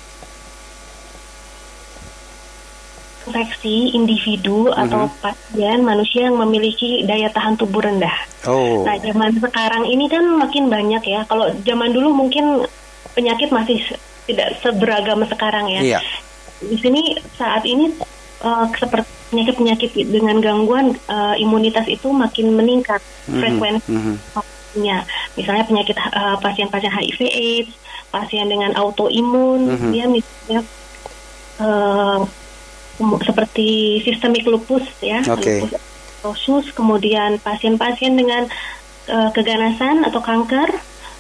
Infeksi 3.26 3.90
individu 3.92 4.70
atau 4.70 5.10
pasien 5.18 5.82
manusia 5.82 6.30
yang 6.30 6.38
memiliki 6.38 7.02
daya 7.04 7.26
tahan 7.28 7.58
tubuh 7.58 7.82
rendah. 7.82 8.14
Oh, 8.46 8.86
Nah, 8.86 9.02
zaman 9.02 9.34
sekarang 9.36 9.84
ini 9.86 10.06
kan 10.06 10.22
makin 10.30 10.70
banyak 10.70 11.02
ya. 11.02 11.26
Kalau 11.26 11.50
zaman 11.66 11.90
dulu 11.90 12.14
mungkin 12.14 12.70
penyakit 13.14 13.50
masih 13.50 13.82
tidak 14.26 14.54
seberagam 14.62 15.26
sekarang 15.26 15.66
ya. 15.68 15.82
iya. 15.82 16.00
Di 16.62 16.78
sini 16.78 17.18
saat 17.34 17.66
ini 17.66 17.90
eh, 18.42 18.66
seperti 18.78 19.10
penyakit-penyakit 19.34 19.92
dengan 20.06 20.38
gangguan 20.38 20.94
eh, 20.94 21.36
imunitas 21.42 21.90
itu 21.90 22.14
makin 22.14 22.54
meningkat 22.54 23.02
Mhm, 23.26 23.42
frekuensi 23.42 23.90
mhm. 23.90 24.14
vaksinnya. 24.38 24.98
Misalnya 25.34 25.66
penyakit 25.66 25.98
eh, 25.98 26.36
pasien-pasien 26.40 26.94
HIV/AIDS, 26.94 27.74
pasien 28.14 28.46
dengan 28.46 28.70
autoimun, 28.78 29.66
Mhm. 29.74 29.90
dia 29.90 30.06
misalnya 30.06 30.62
seperti 32.98 33.68
sistemik 34.02 34.46
lupus 34.46 34.84
ya, 35.00 35.20
Oke. 35.28 35.62
lupus 35.64 35.76
erythematosus, 35.76 36.74
kemudian 36.74 37.38
pasien-pasien 37.38 38.16
dengan 38.16 38.48
eh, 39.06 39.30
keganasan 39.30 40.02
atau 40.04 40.20
kanker 40.20 40.74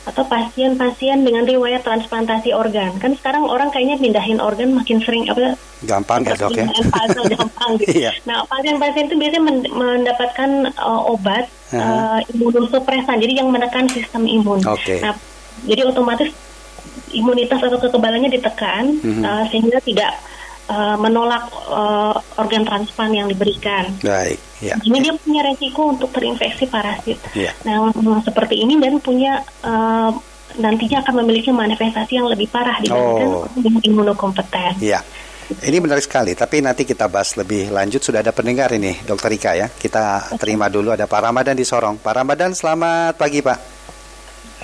atau 0.05 0.21
pasien-pasien 0.21 1.25
dengan 1.25 1.49
riwayat 1.49 1.81
transplantasi 1.81 2.53
organ. 2.53 2.93
Kan 3.01 3.17
sekarang 3.17 3.49
orang 3.49 3.73
kayaknya 3.73 3.97
pindahin 3.97 4.37
organ 4.37 4.73
makin 4.73 5.01
sering 5.01 5.25
apa 5.29 5.57
Gampang 5.81 6.21
ya 6.25 6.37
dok 6.37 6.53
ya. 6.53 6.65
Puzzle 6.69 7.25
gampang 7.29 7.71
gitu. 7.81 8.05
Iya. 8.05 8.11
Nah, 8.25 8.45
pasien-pasien 8.45 9.09
itu 9.09 9.17
biasanya 9.17 9.43
men- 9.43 9.69
mendapatkan 9.69 10.49
uh, 10.77 11.09
obat 11.09 11.49
Aha. 11.73 12.21
uh, 12.21 12.21
imunosupresan, 12.33 13.17
jadi 13.17 13.41
yang 13.41 13.49
menekan 13.49 13.89
sistem 13.89 14.29
imun. 14.29 14.61
Oke. 14.65 15.01
Nah, 15.01 15.17
jadi 15.65 15.89
otomatis 15.89 16.29
imunitas 17.09 17.57
atau 17.57 17.77
kekebalannya 17.77 18.29
ditekan 18.29 19.01
Mhm. 19.01 19.21
uh, 19.25 19.43
sehingga 19.49 19.81
tidak 19.81 20.13
uh, 20.69 20.97
menolak 20.97 21.49
uh, 21.69 22.15
organ 22.37 22.63
transplant 22.65 23.13
yang 23.13 23.27
diberikan. 23.29 23.89
Baik, 24.01 24.39
ya. 24.61 24.75
Ini 24.81 24.97
dia 25.01 25.13
punya 25.17 25.41
resiko 25.45 25.93
untuk 25.93 26.09
terinfeksi 26.13 26.65
parasit. 26.69 27.17
Iya. 27.33 27.51
Nah, 27.65 27.89
seperti 28.21 28.61
ini 28.61 28.77
dan 28.79 28.97
punya 29.01 29.41
uh, 29.65 30.11
nantinya 30.55 31.03
akan 31.03 31.13
memiliki 31.25 31.51
manifestasi 31.51 32.15
yang 32.15 32.27
lebih 32.31 32.47
parah 32.47 32.79
dibandingkan 32.79 33.29
Oh. 33.35 33.81
imunokompeten. 33.83 34.79
Iya. 34.79 35.03
Ini 35.45 35.77
menarik 35.77 36.01
sekali, 36.01 36.33
tapi 36.33 36.57
nanti 36.57 36.89
kita 36.89 37.05
bahas 37.05 37.37
lebih 37.37 37.69
lanjut. 37.69 38.01
Sudah 38.01 38.25
ada 38.25 38.33
pendengar 38.33 38.73
ini, 38.73 38.97
Dokter 39.05 39.29
Ika 39.29 39.51
ya. 39.53 39.67
Kita 39.69 40.33
terima 40.41 40.73
dulu 40.73 40.89
ada 40.89 41.05
Pak 41.05 41.21
Ramadan 41.21 41.53
di 41.53 41.61
Sorong. 41.61 42.01
Pak 42.01 42.13
Ramadan, 42.17 42.49
selamat 42.57 43.13
pagi 43.13 43.45
Pak. 43.45 43.74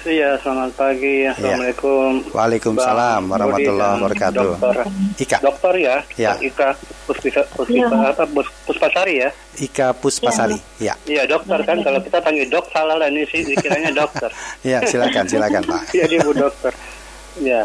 Iya, 0.01 0.33
selamat 0.41 0.73
pagi. 0.73 1.29
Assalamualaikum. 1.29 2.25
Waalaikumsalam 2.33 3.21
Bang 3.21 3.37
warahmatullahi 3.37 3.93
wabarakatuh. 3.95 4.49
Dokter, 4.57 4.75
Ika, 5.15 5.37
dokter 5.39 5.73
ya, 5.77 5.95
Ya. 6.17 6.31
Ika 6.41 6.73
Puspisa, 7.05 7.45
Puspisa, 7.53 7.85
Iya. 7.85 8.09
apa, 8.09 8.25
Pus- 8.25 8.49
Puspasari 8.65 9.21
ya. 9.21 9.29
Ika 9.55 9.93
Puspasari. 9.93 10.57
Ya, 10.81 10.97
Iya 11.05 11.29
dokter 11.29 11.61
kan, 11.61 11.77
kalau 11.79 12.01
kita 12.01 12.17
panggil 12.17 12.49
dok 12.49 12.65
salah 12.69 12.97
lah 12.97 13.07
ini 13.07 13.29
sih 13.29 13.45
dikiranya 13.45 13.93
dokter. 13.93 14.33
ya 14.65 14.81
silakan, 14.83 15.25
silakan 15.27 15.61
Pak. 15.63 15.93
Iya 15.93 16.05
dia 16.07 16.19
bu 16.19 16.33
dokter. 16.33 16.73
Ya, 17.37 17.61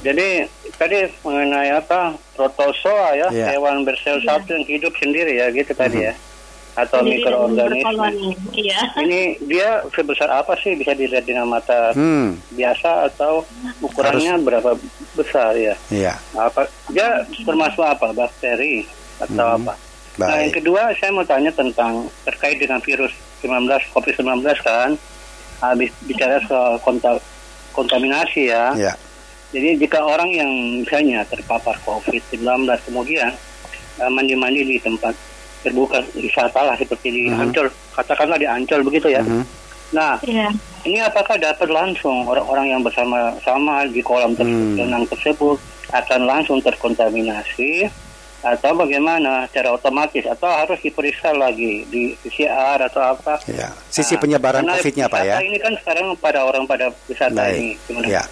jadi 0.00 0.46
tadi 0.74 0.96
mengenai 1.20 1.74
apa 1.74 2.14
protozoa 2.32 3.18
ya, 3.18 3.26
Iya. 3.28 3.46
hewan 3.52 3.82
bersel 3.82 4.22
satu 4.22 4.54
yang 4.54 4.62
hidup 4.64 4.94
sendiri 4.94 5.36
ya 5.36 5.50
gitu 5.50 5.74
tadi 5.74 6.06
ya, 6.06 6.14
atau 6.80 7.00
mikroorganisme. 7.02 8.08
Iya. 8.52 8.80
Ini 8.98 9.20
dia 9.42 9.68
sebesar 9.88 10.28
apa 10.28 10.56
sih 10.58 10.74
bisa 10.74 10.92
dilihat 10.92 11.22
dengan 11.22 11.46
mata? 11.46 11.92
Hmm, 11.92 12.40
biasa 12.50 13.08
atau 13.08 13.44
ukurannya 13.78 14.36
berapa 14.38 14.76
besar 15.12 15.52
ya? 15.54 15.74
iya, 15.88 16.14
apa? 16.32 16.64
Dia 16.88 17.20
termasuk 17.40 17.82
apa? 17.82 18.10
Bakteri 18.10 18.84
atau 19.18 19.46
Hmm, 19.50 19.64
apa? 19.64 19.74
Nah 20.16 20.36
yang 20.38 20.50
baik. 20.50 20.58
kedua 20.58 20.82
saya 20.94 21.10
mau 21.10 21.22
tanya 21.22 21.48
tentang 21.50 22.04
terkait 22.24 22.56
dengan 22.56 22.80
virus 22.80 23.12
19 23.40 23.64
covid 23.90 24.14
19 24.16 24.42
kan? 24.60 24.90
Habis 25.60 25.92
bicara 26.02 26.40
soal 26.44 26.80
konta, 26.80 27.20
kontaminasi 27.70 28.48
ya. 28.48 28.72
Ya, 28.74 28.92
jadi 29.50 29.76
jika 29.76 30.00
orang 30.00 30.30
yang 30.30 30.50
misalnya 30.80 31.20
terpapar 31.24 31.76
covid 31.80 32.20
19 32.28 32.64
kemudian 32.82 33.28
eh, 33.96 34.10
mandi-mandi 34.10 34.64
di 34.64 34.76
tempat 34.78 35.12
terbuka 35.60 35.98
wisata 36.12 36.60
lah 36.62 36.74
seperti 36.74 37.08
di 37.08 37.22
Mhm. 37.26 37.40
Ancol 37.42 37.66
katakanlah 37.92 38.36
di 38.36 38.46
Ancol 38.46 38.80
begitu 38.82 39.08
ya 39.08 39.20
Mhm. 39.20 39.42
nah 39.90 40.16
Iya. 40.22 40.48
ini 40.82 40.98
apakah 40.98 41.36
dapat 41.36 41.66
langsung 41.66 42.24
orang-orang 42.24 42.70
yang 42.70 42.80
bersama-sama 42.80 43.84
di 43.86 44.00
kolam 44.00 44.32
ter- 44.32 44.44
Hmm. 44.44 44.76
renang 44.76 45.04
tersebut 45.06 45.58
akan 45.90 46.20
langsung 46.22 46.62
terkontaminasi 46.62 47.90
atau 48.40 48.72
bagaimana 48.72 49.44
secara 49.46 49.76
otomatis 49.76 50.24
atau 50.24 50.48
harus 50.48 50.80
diperiksa 50.80 51.28
lagi 51.30 51.84
di 51.86 52.16
PCR 52.16 52.80
atau 52.80 53.12
apa? 53.12 53.36
ya. 53.44 53.68
Sisi 53.86 54.16
Nah, 54.16 54.20
penyebaran 54.22 54.64
COVID-nya 54.64 55.06
Pak 55.06 55.22
ya. 55.22 55.36
Ini 55.38 55.58
kan 55.58 55.76
sekarang 55.76 56.16
pada 56.16 56.40
orang 56.42 56.64
pada 56.64 56.88
wisata 57.04 57.52
ini. 57.52 57.76
Baik. 57.76 57.84
Gimana? 57.86 58.06
Ya, 58.08 58.22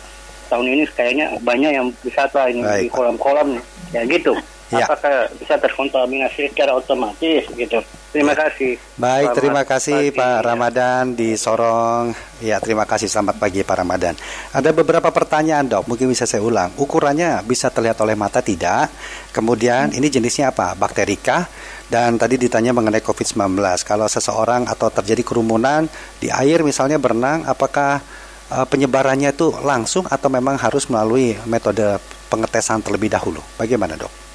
Tahun 0.49 0.65
ini 0.65 0.89
kayaknya 0.89 1.37
banyak 1.45 1.71
yang 1.71 1.87
wisata 2.01 2.49
ini 2.49 2.65
Baik, 2.65 2.81
di 2.81 2.89
kolam-kolam 2.89 3.61
ya 3.93 4.01
gitu. 4.07 4.33
Ya. 4.69 4.85
Apakah 4.85 5.33
bisa 5.41 5.57
terkontaminasi 5.57 6.53
secara 6.53 6.77
otomatis 6.77 7.49
gitu? 7.57 7.81
Terima 8.13 8.37
kasih. 8.37 8.77
Baik, 9.01 9.33
Selamat 9.33 9.37
terima 9.41 9.63
kasih 9.65 10.01
pagi. 10.13 10.17
Pak 10.21 10.39
Ramadan 10.45 11.03
di 11.17 11.29
Sorong. 11.41 12.13
Ya, 12.45 12.61
terima 12.61 12.85
kasih. 12.85 13.09
Selamat 13.09 13.41
pagi 13.41 13.65
Pak 13.65 13.77
Ramadan. 13.81 14.13
Ada 14.53 14.77
beberapa 14.77 15.09
pertanyaan 15.09 15.65
dok, 15.65 15.89
mungkin 15.89 16.13
bisa 16.13 16.29
saya 16.29 16.45
ulang. 16.45 16.69
Ukurannya 16.77 17.41
bisa 17.49 17.73
terlihat 17.73 17.97
oleh 18.05 18.13
mata 18.13 18.45
tidak? 18.45 18.93
Kemudian 19.33 19.97
ini 19.97 20.13
jenisnya 20.13 20.53
apa? 20.53 20.77
Bakterikah? 20.77 21.49
Dan 21.89 22.21
tadi 22.21 22.37
ditanya 22.37 22.77
mengenai 22.77 23.01
COVID-19. 23.01 23.57
Kalau 23.89 24.05
seseorang 24.05 24.69
atau 24.69 24.93
terjadi 24.93 25.25
kerumunan 25.25 25.89
di 26.21 26.29
air 26.29 26.61
misalnya 26.61 27.01
berenang, 27.01 27.49
apakah 27.49 28.05
eh, 28.53 28.67
penyebarannya 28.69 29.33
itu 29.33 29.49
langsung 29.65 30.05
atau 30.05 30.29
memang 30.29 30.61
harus 30.61 30.93
melalui 30.93 31.41
metode 31.49 31.97
pengetesan 32.29 32.85
terlebih 32.85 33.09
dahulu? 33.09 33.41
Bagaimana 33.57 33.97
dok? 33.97 34.28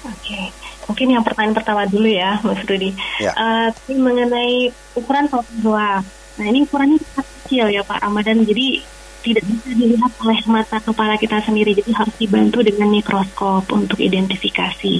Oke, 0.00 0.40
mungkin 0.88 1.06
yang 1.12 1.24
pertanyaan 1.24 1.56
pertama 1.56 1.84
dulu 1.84 2.08
ya, 2.08 2.40
Mas 2.40 2.64
Rudi. 2.64 2.96
Ya. 3.20 3.36
Tapi 3.72 4.00
mengenai 4.00 4.72
ukuran 4.96 5.28
protozoa, 5.28 6.00
nah 6.40 6.44
ini 6.48 6.64
ukurannya 6.64 6.96
sangat 7.00 7.26
kecil 7.44 7.68
ya 7.68 7.84
Pak 7.84 8.00
Ramadan, 8.00 8.40
jadi 8.46 8.80
tidak 9.20 9.44
bisa 9.44 9.70
dilihat 9.76 10.12
oleh 10.24 10.40
mata 10.48 10.80
kepala 10.80 11.20
kita 11.20 11.44
sendiri, 11.44 11.76
jadi 11.76 11.92
harus 11.92 12.16
dibantu 12.16 12.64
dengan 12.64 12.88
mikroskop 12.88 13.68
untuk 13.68 14.00
identifikasi. 14.00 14.94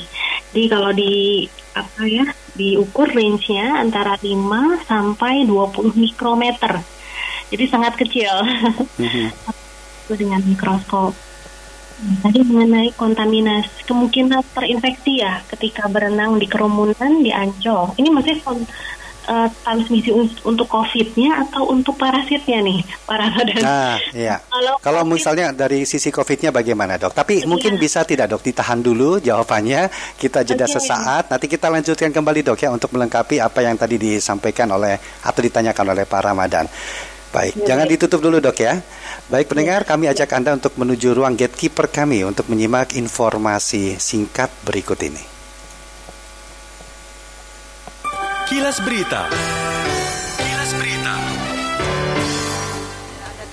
Jadi 0.53 0.65
kalau 0.69 0.93
di 0.93 1.49
apa 1.73 2.03
ya, 2.05 2.29
diukur 2.53 3.09
range-nya 3.09 3.81
antara 3.81 4.21
5 4.21 4.85
sampai 4.85 5.49
20 5.49 5.97
mikrometer. 5.97 6.85
Jadi 7.51 7.65
sangat 7.67 7.97
kecil. 7.97 8.31
Mhm. 9.01 9.27
itu 10.07 10.15
dengan 10.23 10.43
mikroskop. 10.45 11.17
Tadi 12.01 12.41
mengenai 12.41 12.97
kontaminasi, 12.97 13.85
kemungkinan 13.85 14.41
terinfeksi 14.53 15.21
ya 15.21 15.45
ketika 15.47 15.85
berenang 15.85 16.41
di 16.41 16.49
kerumunan 16.49 17.21
di 17.21 17.29
Ancol. 17.29 17.93
Ini 17.95 18.09
masih 18.09 18.41
eh, 19.21 19.49
transmisi 19.63 20.09
un- 20.09 20.33
untuk 20.43 20.65
COVID-nya 20.67 21.45
atau 21.45 21.69
untuk 21.69 21.95
parasitnya 21.95 22.65
nih, 22.65 22.81
para 23.05 23.29
badan. 23.29 23.63
Nah, 23.63 23.95
iya. 24.11 24.41
Kalau 24.49 24.75
Kalau 24.81 25.03
COVID- 25.05 25.13
misalnya 25.13 25.47
dari 25.53 25.85
sisi 25.85 26.09
COVID-nya 26.09 26.51
bagaimana 26.51 26.97
dok? 26.97 27.13
Tapi 27.13 27.45
mungkin 27.45 27.77
Iya. 27.77 27.81
bisa 27.81 28.01
tidak 28.03 28.33
dok 28.33 28.43
ditahan 28.43 28.81
dulu 28.81 29.21
jawabannya. 29.21 29.87
Kita 30.17 30.41
jeda 30.41 30.65
Oke. 30.65 30.81
sesaat. 30.81 31.29
Nanti 31.29 31.47
kita 31.47 31.69
lanjutkan 31.69 32.11
kembali 32.11 32.41
dok 32.43 32.59
ya 32.59 32.73
untuk 32.73 32.91
melengkapi 32.91 33.39
apa 33.39 33.61
yang 33.61 33.77
tadi 33.77 34.01
disampaikan 34.01 34.73
oleh 34.73 34.97
atau 35.21 35.41
ditanyakan 35.45 35.87
oleh 35.93 36.05
Pak 36.09 36.21
Ramadan. 36.25 36.65
Baik, 37.31 37.63
Ya, 37.63 37.75
jangan 37.75 37.87
baik. 37.87 37.95
ditutup 37.95 38.21
dulu 38.27 38.43
dok 38.43 38.59
ya. 38.59 38.83
Baik 39.31 39.47
pendengar, 39.47 39.87
kami 39.87 40.11
ajak 40.11 40.35
Anda 40.35 40.59
untuk 40.59 40.75
menuju 40.75 41.15
ruang 41.15 41.39
gatekeeper 41.39 41.87
kami 41.87 42.27
untuk 42.27 42.51
menyimak 42.51 42.99
informasi 42.99 43.95
singkat 44.03 44.51
berikut 44.67 44.99
ini. 45.07 45.23
Kilas 48.51 48.83
Berita. 48.83 49.31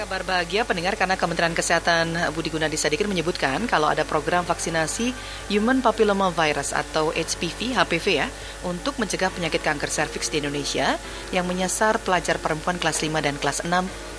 Kabar 0.08 0.40
bahagia 0.40 0.64
pendengar 0.64 0.96
karena 0.96 1.20
Kementerian 1.20 1.52
Kesehatan 1.52 2.32
Budi 2.32 2.48
Gunadi 2.48 2.80
Sadikin 2.80 3.12
menyebutkan 3.12 3.68
kalau 3.68 3.92
ada 3.92 4.08
program 4.08 4.48
vaksinasi 4.48 5.12
Human 5.52 5.84
Papilloma 5.84 6.32
Virus 6.32 6.72
atau 6.72 7.12
HPV 7.12 7.76
HPV 7.76 8.06
ya 8.16 8.32
untuk 8.64 8.96
mencegah 9.04 9.28
penyakit 9.28 9.60
kanker 9.60 9.92
serviks 9.92 10.32
di 10.32 10.40
Indonesia 10.40 10.96
yang 11.36 11.44
menyasar 11.44 12.00
pelajar 12.00 12.40
perempuan 12.40 12.80
kelas 12.80 13.04
5 13.04 13.20
dan 13.20 13.36
kelas 13.36 13.68
6 13.68 13.68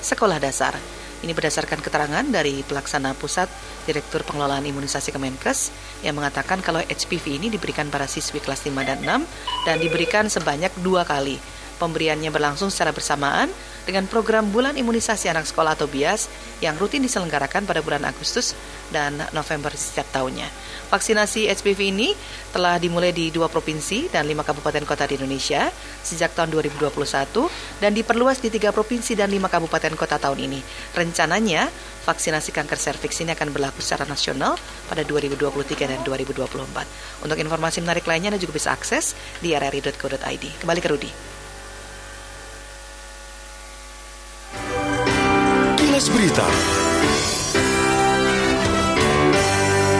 sekolah 0.04 0.36
dasar. 0.36 0.76
Ini 1.24 1.32
berdasarkan 1.32 1.80
keterangan 1.80 2.24
dari 2.28 2.60
pelaksana 2.68 3.16
pusat 3.16 3.48
Direktur 3.88 4.28
Pengelolaan 4.28 4.68
Imunisasi 4.68 5.08
Kemenkes 5.08 5.72
yang 6.04 6.20
mengatakan 6.20 6.60
kalau 6.60 6.84
HPV 6.84 7.40
ini 7.40 7.48
diberikan 7.48 7.88
para 7.88 8.04
siswi 8.04 8.44
kelas 8.44 8.60
5 8.68 8.76
dan 8.84 9.24
6 9.24 9.64
dan 9.64 9.80
diberikan 9.80 10.28
sebanyak 10.28 10.68
dua 10.84 11.08
kali. 11.08 11.40
Pemberiannya 11.78 12.34
berlangsung 12.34 12.74
secara 12.74 12.90
bersamaan 12.90 13.46
dengan 13.88 14.04
program 14.04 14.50
Bulan 14.52 14.76
Imunisasi 14.76 15.32
Anak 15.32 15.48
Sekolah 15.48 15.72
atau 15.72 15.88
BIAS 15.88 16.28
yang 16.60 16.76
rutin 16.76 17.00
diselenggarakan 17.00 17.64
pada 17.64 17.80
bulan 17.80 18.04
Agustus 18.04 18.52
dan 18.92 19.16
November 19.32 19.72
setiap 19.72 20.04
tahunnya. 20.12 20.44
Vaksinasi 20.92 21.48
HPV 21.48 21.80
ini 21.88 22.12
telah 22.52 22.76
dimulai 22.76 23.16
di 23.16 23.32
dua 23.32 23.48
provinsi 23.48 24.12
dan 24.12 24.28
lima 24.28 24.44
kabupaten 24.44 24.84
kota 24.84 25.08
di 25.08 25.16
Indonesia 25.16 25.72
sejak 26.04 26.36
tahun 26.36 26.52
2021 26.52 26.92
dan 27.80 27.92
diperluas 27.96 28.40
di 28.40 28.52
tiga 28.52 28.72
provinsi 28.72 29.16
dan 29.16 29.32
lima 29.32 29.46
kabupaten 29.48 29.96
kota 29.96 30.20
tahun 30.20 30.48
ini. 30.48 30.60
Rencananya, 30.96 31.68
vaksinasi 32.04 32.52
kanker 32.52 32.80
serviks 32.80 33.20
ini 33.24 33.32
akan 33.32 33.52
berlaku 33.52 33.84
secara 33.84 34.08
nasional 34.08 34.56
pada 34.88 35.04
2023 35.04 35.88
dan 35.88 36.00
2024. 36.04 37.24
Untuk 37.24 37.38
informasi 37.40 37.84
menarik 37.84 38.04
lainnya 38.08 38.34
Anda 38.36 38.40
juga 38.40 38.56
bisa 38.56 38.72
akses 38.72 39.16
di 39.40 39.52
rri.co.id. 39.52 40.44
Kembali 40.60 40.80
ke 40.80 40.90
Rudi. 40.90 41.37
Kilas 45.98 46.14
Berita. 46.14 46.46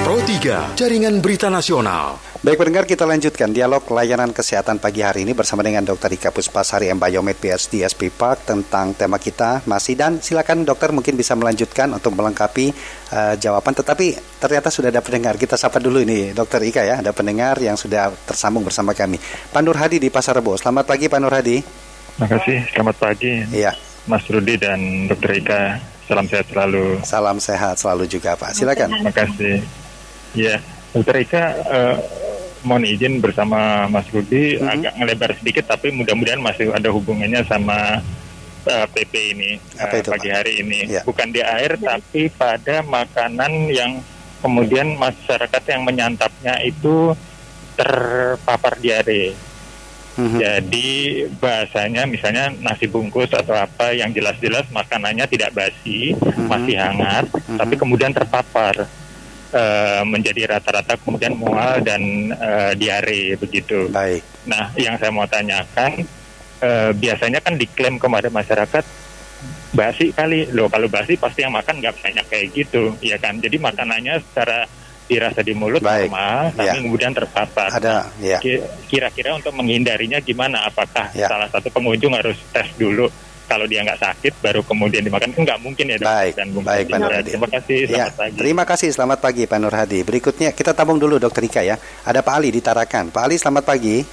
Pro 0.07 0.23
3, 0.23 0.79
Jaringan 0.79 1.19
Berita 1.19 1.51
Nasional. 1.51 2.23
Baik 2.39 2.63
pendengar 2.63 2.87
kita 2.87 3.03
lanjutkan 3.03 3.51
dialog 3.51 3.83
layanan 3.91 4.31
kesehatan 4.31 4.79
pagi 4.79 5.03
hari 5.03 5.27
ini 5.27 5.35
bersama 5.35 5.67
dengan 5.67 5.83
Dr. 5.83 6.15
Ika 6.15 6.31
Puspasari 6.31 6.87
M. 6.87 7.03
Biomed 7.03 7.35
PSD 7.43 7.83
SP 7.83 8.15
Park 8.15 8.47
tentang 8.47 8.95
tema 8.95 9.19
kita 9.19 9.67
masih 9.67 9.99
dan 9.99 10.23
silakan 10.23 10.63
dokter 10.63 10.95
mungkin 10.95 11.19
bisa 11.19 11.35
melanjutkan 11.35 11.91
untuk 11.91 12.15
melengkapi 12.15 12.71
eh, 13.11 13.35
jawaban 13.35 13.75
tetapi 13.75 14.39
ternyata 14.39 14.71
sudah 14.71 14.95
ada 14.95 15.03
pendengar 15.03 15.35
kita 15.35 15.59
sapa 15.59 15.83
dulu 15.83 15.99
ini 15.99 16.31
Dr. 16.31 16.63
Ika 16.63 16.87
ya 16.87 17.03
ada 17.03 17.11
pendengar 17.11 17.59
yang 17.59 17.75
sudah 17.75 18.15
tersambung 18.23 18.63
bersama 18.63 18.95
kami 18.95 19.19
Pak 19.51 19.63
Nur 19.67 19.75
Hadi 19.75 19.99
di 19.99 20.15
Pasar 20.15 20.39
Rebo 20.39 20.55
selamat 20.55 20.87
pagi 20.87 21.11
Pak 21.11 21.19
Nur 21.19 21.35
Hadi 21.35 21.59
Terima 21.59 22.31
kasih, 22.39 22.59
selamat 22.71 22.97
pagi 23.03 23.35
Iya 23.51 23.88
Mas 24.09 24.25
Rudi 24.27 24.57
dan 24.57 24.81
Dr. 25.07 25.33
Ika. 25.37 25.63
Salam 26.03 26.25
sehat 26.25 26.49
selalu. 26.49 26.85
salam 27.05 27.37
sehat 27.37 27.77
selalu 27.77 28.09
juga 28.09 28.33
Pak 28.33 28.57
silakan 28.57 28.89
Terima 28.91 29.13
kasih. 29.13 29.57
Ya, 30.33 30.57
Dr. 30.91 31.17
Ika 31.19 31.45
eh, 31.69 31.97
mohon 32.61 32.83
izin 32.83 33.21
bersama 33.21 33.85
Mas 33.87 34.09
Rudi 34.09 34.57
Mhm. 34.57 34.67
agak 34.67 34.93
ngelebar 34.97 35.31
sedikit 35.35 35.65
tapi 35.69 35.93
mudah-mudahan 35.93 36.41
masih 36.41 36.73
ada 36.73 36.89
hubungannya 36.89 37.45
sama 37.45 38.01
uh, 38.65 38.87
PP 38.89 39.13
ini 39.31 39.51
Apa 39.77 39.95
uh, 39.95 40.01
itu, 40.01 40.09
pagi 40.11 40.29
Pak? 40.29 40.35
hari 40.35 40.53
ini. 40.59 40.81
Ya. 40.89 41.03
Bukan 41.05 41.29
di 41.29 41.39
air 41.39 41.77
tapi 41.77 42.29
pada 42.31 42.81
makanan 42.83 43.53
yang 43.69 44.01
kemudian 44.39 44.97
masyarakat 44.97 45.63
yang 45.67 45.83
menyantapnya 45.83 46.59
itu 46.63 47.13
terpapar 47.79 48.75
diare. 48.77 49.37
Mhm. 50.19 50.39
Jadi 50.43 50.89
bahasanya 51.39 52.03
misalnya 52.11 52.51
nasi 52.59 52.91
bungkus 52.91 53.31
atau 53.31 53.55
apa 53.55 53.95
yang 53.95 54.11
jelas-jelas 54.11 54.67
makanannya 54.75 55.31
tidak 55.31 55.55
basi, 55.55 56.19
masih 56.51 56.75
hangat, 56.75 57.31
tapi 57.31 57.79
kemudian 57.79 58.11
terpapar 58.11 58.83
eh, 59.55 60.03
menjadi 60.03 60.59
rata-rata 60.59 60.99
kemudian 60.99 61.39
mual 61.39 61.79
dan 61.87 62.35
eh, 62.35 62.73
diare 62.75 63.39
begitu. 63.39 63.87
Baik. 63.95 64.27
Nah, 64.51 64.75
yang 64.75 64.99
saya 64.99 65.15
mau 65.15 65.31
tanyakan 65.31 66.03
eh, 66.67 66.91
biasanya 66.99 67.39
kan 67.39 67.55
diklaim 67.55 68.03
kepada 68.03 68.27
masyarakat 68.27 68.85
basi 69.71 70.11
kali 70.11 70.51
loh 70.51 70.67
kalau 70.67 70.91
basi 70.91 71.15
pasti 71.15 71.45
yang 71.47 71.55
makan 71.55 71.79
nggak 71.79 71.95
banyak 72.01 72.27
kayak 72.27 72.47
gitu 72.57 72.97
ya 73.05 73.21
kan 73.21 73.37
jadi 73.39 73.61
makanannya 73.61 74.19
secara 74.25 74.65
dirasa 75.09 75.41
di 75.41 75.57
mulut 75.57 75.81
Baik. 75.81 76.07
normal 76.07 76.53
tapi 76.53 76.69
Ya. 76.69 76.73
kemudian 76.79 77.13
terpapar 77.13 77.69
Ada 77.73 78.13
ya. 78.21 78.39
Ki- 78.39 78.61
kira-kira 78.87 79.33
untuk 79.33 79.51
menghindarinya 79.51 80.21
gimana? 80.21 80.63
Apakah 80.63 81.09
Ya. 81.11 81.27
salah 81.27 81.49
satu 81.49 81.67
pengunjung 81.69 82.13
harus 82.13 82.37
tes 82.53 82.69
dulu 82.77 83.09
kalau 83.45 83.65
dia 83.65 83.81
nggak 83.81 83.97
sakit 83.97 84.33
baru 84.39 84.61
kemudian 84.61 85.01
dimakan? 85.01 85.33
Kan 85.33 85.43
nggak 85.43 85.61
mungkin 85.61 85.85
ya 85.89 85.97
dok. 85.97 86.05
Baik, 86.07 86.33
Dan 86.37 86.47
baik. 86.55 86.85
Pak 86.87 86.99
Nur 86.99 87.09
Hadi. 87.11 87.31
Terima 87.31 87.49
kasih, 87.49 87.79
Ya, 87.81 87.89
selamat 87.89 88.13
pagi. 88.15 88.37
terima 88.37 88.63
kasih. 88.63 88.89
Selamat 88.93 89.19
pagi 89.19 89.43
Pak 89.45 89.59
Nur 89.59 89.73
Hadi. 89.73 90.01
Berikutnya 90.03 90.49
kita 90.53 90.71
tabung 90.71 91.01
dulu 91.01 91.17
Dokter 91.17 91.43
Ika 91.43 91.63
ya. 91.63 91.75
Ada 92.05 92.21
Pak 92.21 92.35
Ali 92.35 92.53
di 92.53 92.61
Tarakan. 92.61 93.09
Pak 93.09 93.23
Ali 93.23 93.35
selamat 93.35 93.65
pagi. 93.65 94.05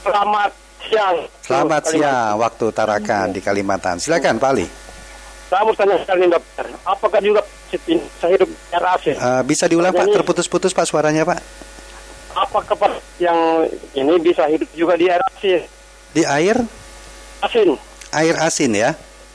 Selamat 0.00 0.50
siang. 0.82 1.16
Selamat 1.44 1.82
siang 1.84 2.34
waktu 2.36 2.66
Tarakan 2.70 3.26
di 3.30 3.40
Kalimantan. 3.40 4.00
Silakan 4.00 4.40
Pak 4.40 4.50
Ali. 4.50 4.66
Saya 5.46 5.60
mau 5.60 5.74
tanya 5.74 5.98
sekali 5.98 6.24
dokter, 6.24 6.62
apakah 6.80 7.18
juga 7.18 7.39
ini 7.86 8.02
saya 8.18 8.34
hidup 8.34 8.50
air 8.74 8.84
asin? 8.98 9.14
Eh, 9.14 9.42
bisa 9.46 9.64
diulang 9.70 9.94
Pak? 9.94 10.10
Terputus-putus 10.10 10.74
Pak 10.74 10.86
suaranya 10.88 11.22
Pak. 11.22 11.38
Apakah 12.34 12.76
Pak, 12.78 12.92
yang 13.18 13.66
ini 13.94 14.14
bisa 14.22 14.46
hidup 14.46 14.70
juga 14.74 14.94
di 14.94 15.10
air 15.10 15.22
asin? 15.34 15.62
Di 16.10 16.22
air 16.26 16.56
Asin. 17.40 17.78
air 18.10 18.34
asin 18.42 18.70
ya. 18.74 18.90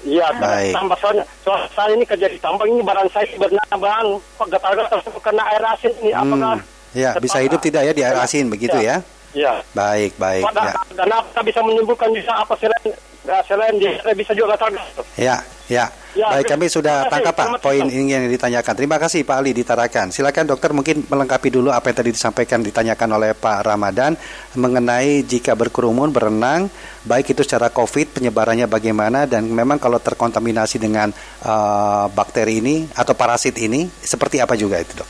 Iya, 0.06 0.30
Baik. 0.38 0.78
tambah 0.78 0.98
soalnya, 1.02 1.26
soal 1.42 1.66
saya 1.74 1.98
ini 1.98 2.06
kerja 2.06 2.30
di 2.30 2.38
tambang 2.38 2.70
ini 2.70 2.86
barang 2.86 3.10
saya 3.10 3.26
sebenarnya 3.26 3.74
bang, 3.74 4.08
kok 4.38 4.48
gatal-gatal 4.54 5.00
karena 5.18 5.44
air 5.50 5.64
asin 5.66 5.94
ini, 6.06 6.12
apakah? 6.14 6.62
Hmm. 6.62 6.94
Ya, 6.94 7.18
bisa 7.18 7.42
hidup 7.42 7.58
tidak 7.58 7.82
ya 7.90 7.94
di 7.98 8.04
air 8.06 8.18
asin 8.22 8.46
begitu 8.46 8.78
ya? 8.78 9.02
Iya. 9.36 9.66
Baik, 9.76 10.16
baik 10.16 10.48
Pada, 10.48 10.62
ya. 10.72 10.74
Dan 10.96 11.10
apa 11.12 11.40
bisa 11.44 11.60
menimbulkan 11.60 12.08
bisa 12.16 12.32
apa 12.32 12.56
selain 12.56 12.96
ya, 13.26 13.38
selain 13.44 13.76
dia 13.76 13.92
bisa 14.14 14.32
juga 14.32 14.56
gatal-gatal? 14.56 15.04
Ya, 15.18 15.42
ya. 15.68 15.86
Ya, 16.16 16.32
Baik, 16.32 16.48
kami 16.48 16.72
sudah 16.72 17.04
kasih. 17.04 17.12
tangkap 17.12 17.36
Pak 17.36 17.48
poin 17.60 17.84
ini 17.92 18.16
yang 18.16 18.24
ditanyakan. 18.32 18.72
Terima 18.72 18.96
kasih 18.96 19.28
Pak 19.28 19.36
Ali 19.36 19.52
ditarakan. 19.52 20.16
Silakan 20.16 20.48
dokter 20.48 20.72
mungkin 20.72 21.04
melengkapi 21.04 21.52
dulu 21.52 21.76
apa 21.76 21.92
yang 21.92 21.98
tadi 22.00 22.16
disampaikan 22.16 22.64
ditanyakan 22.64 23.20
oleh 23.20 23.36
Pak 23.36 23.68
Ramadan 23.68 24.16
mengenai 24.56 25.28
jika 25.28 25.60
berkerumun 25.60 26.16
berenang, 26.16 26.72
baik 27.04 27.36
itu 27.36 27.44
secara 27.44 27.68
COVID 27.68 28.16
penyebarannya 28.16 28.64
bagaimana 28.64 29.28
dan 29.28 29.44
memang 29.44 29.76
kalau 29.76 30.00
terkontaminasi 30.00 30.80
dengan 30.80 31.12
eh, 31.44 32.06
bakteri 32.08 32.64
ini 32.64 32.88
atau 32.96 33.12
parasit 33.12 33.60
ini 33.60 33.84
seperti 34.00 34.40
apa 34.40 34.56
juga 34.56 34.80
itu 34.80 34.96
dok? 34.96 35.10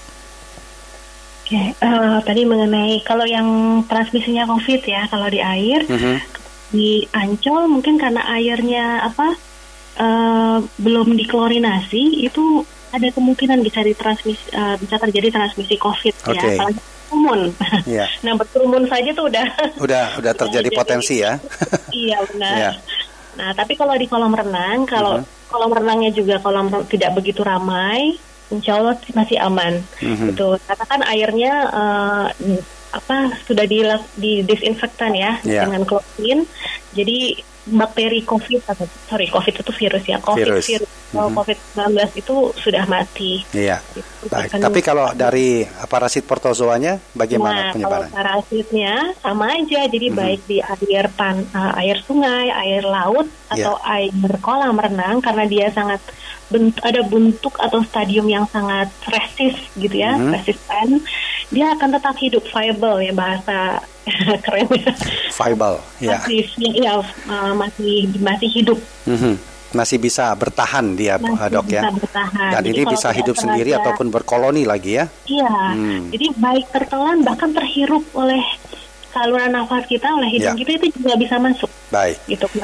Oke, 1.46 1.62
eh, 1.78 2.18
tadi 2.26 2.42
mengenai 2.42 3.06
kalau 3.06 3.30
yang 3.30 3.46
transmisinya 3.86 4.50
COVID 4.50 4.82
ya, 4.82 5.06
kalau 5.06 5.30
di 5.30 5.38
air, 5.38 5.86
Mhm. 5.86 6.35
Di 6.75 7.08
Ancol 7.10 7.72
mungkin 7.72 7.96
karena 7.96 8.20
airnya 8.29 9.00
apa 9.01 9.32
eh, 9.96 10.58
belum 10.75 11.15
diklorinasi, 11.15 12.22
itu 12.22 12.44
ada 12.91 13.08
kemungkinan 13.12 13.60
bisa 13.60 13.79
ditransmisi 13.79 14.51
eh, 14.51 14.75
bisa 14.75 15.00
terjadi 15.00 15.32
transmisi 15.32 15.75
COVID 15.75 16.15
ya, 16.27 16.32
Oke. 16.36 16.48
apalagi 16.53 16.79
berkerumun. 16.84 17.41
Iya. 17.88 18.05
nah 18.27 18.34
berkerumun 18.36 18.84
saja 18.88 19.10
tuh 19.12 19.25
udah 19.27 19.48
Udah 19.79 20.03
udah 20.20 20.34
terjadi 20.36 20.67
Jadi- 20.67 20.75
potensi 20.75 21.15
ya. 21.20 21.39
iya 22.03 22.17
benar. 22.27 22.55
Iya. 22.55 22.72
Nah 23.36 23.50
tapi 23.51 23.75
kalau 23.75 23.96
di 23.96 24.08
kolam 24.08 24.32
renang, 24.32 24.84
kalau 24.84 25.20
Mhm. 25.20 25.27
kolam 25.48 25.72
renangnya 25.72 26.12
juga 26.12 26.36
kolam 26.39 26.67
tidak 26.88 27.15
begitu 27.15 27.39
ramai, 27.39 28.15
insya 28.48 28.79
Allah 28.79 28.96
sih 29.00 29.11
masih 29.11 29.38
aman. 29.40 29.79
Mhm. 30.00 30.35
Itu 30.35 30.55
katakan 30.64 31.03
airnya 31.03 31.53
eh, 31.72 32.25
apa 32.96 33.36
sudah 33.44 33.68
di 33.68 33.84
di 34.16 34.31
disinfektan 34.48 35.12
ya 35.12 35.36
Iya. 35.44 35.68
dengan 35.68 35.84
klorin. 35.84 36.48
Jadi 36.96 37.44
bakteri 37.66 38.22
COVID 38.22 38.62
atau 38.70 38.86
sorry 39.10 39.25
COVID 39.25 39.53
itu 39.66 39.72
virus 39.74 40.05
ya 40.05 40.18
COVID 40.22 40.46
Virus. 40.46 40.66
virus, 40.70 40.92
kalau 41.16 41.30
Mhm. 41.32 41.38
COVID-19 41.38 41.80
itu 42.14 42.36
sudah 42.56 42.84
mati. 42.86 43.32
Iya. 43.50 43.80
Itu 43.90 44.28
Baik. 44.28 44.51
akan- 44.51 44.62
Tapi 44.62 44.80
kalau 44.82 45.08
dari 45.12 45.50
parasit 45.86 46.24
protozoanya 46.24 47.00
bagaimana 47.14 47.62
nah, 47.62 47.74
penyebaran? 47.74 48.12
kalau 48.12 48.14
parasitnya 48.14 48.94
sama 49.18 49.50
aja, 49.50 49.82
jadi 49.86 50.08
Mhm. 50.08 50.16
baik 50.16 50.42
di 50.44 50.58
air 50.60 51.08
pan, 51.10 51.40
uh, 51.50 51.72
air 51.75 51.98
sungai, 52.01 52.51
air 52.51 52.84
laut 52.84 53.25
Iya. 53.50 53.64
atau 53.64 53.74
air 53.82 54.12
kolam 54.40 54.75
renang 54.75 55.18
karena 55.18 55.44
dia 55.44 55.72
sangat 55.72 56.04
bent- 56.46 56.78
ada 56.80 57.01
bentuk 57.01 57.58
atau 57.58 57.82
stadium 57.82 58.28
yang 58.28 58.46
sangat 58.46 58.92
resist 59.08 59.58
gitu 59.74 59.96
ya, 59.96 60.14
Mhm. 60.14 60.30
resisten. 60.32 60.88
Dia 61.48 61.72
akan 61.72 61.90
tetap 61.92 62.18
hidup 62.18 62.44
viable 62.44 63.00
ya 63.00 63.14
bahasa 63.14 63.80
kerennya. 64.44 64.94
Viable, 65.32 65.78
ya. 66.00 66.18
Masih 66.20 66.46
ya, 66.75 66.94
uh, 67.25 67.54
masih 67.54 67.94
masih 68.20 68.50
hidup. 68.51 68.80
Mhm. 69.06 69.54
Masih 69.75 70.00
bisa 70.00 70.31
bertahan 70.33 70.96
dia, 70.96 71.20
Masih 71.20 71.51
dok 71.51 71.68
ya. 71.68 71.83
bisa 71.83 71.92
bertahan. 71.94 72.50
Dan 72.55 72.61
Jadi 72.64 72.70
ini 72.72 72.83
bisa 72.88 73.09
hidup 73.11 73.35
sendiri 73.35 73.75
ataupun 73.75 74.07
berkoloni 74.07 74.64
lagi 74.64 74.96
ya. 74.96 75.05
Iya, 75.27 75.51
Hmm. 75.75 76.07
jadi 76.09 76.31
baik 76.33 76.66
tertelan 76.72 77.22
bahkan 77.22 77.51
terhirup 77.51 78.03
oleh 78.16 78.40
saluran 79.11 79.51
nafas 79.51 79.83
kita, 79.85 80.07
oleh 80.11 80.31
hidung 80.31 80.55
Ya. 80.55 80.59
kita 80.59 80.72
itu 80.79 80.88
juga 80.96 81.16
bisa 81.16 81.35
masuk 81.38 81.68
Baik. 81.88 82.20
gitu 82.25 82.48
ke 82.48 82.64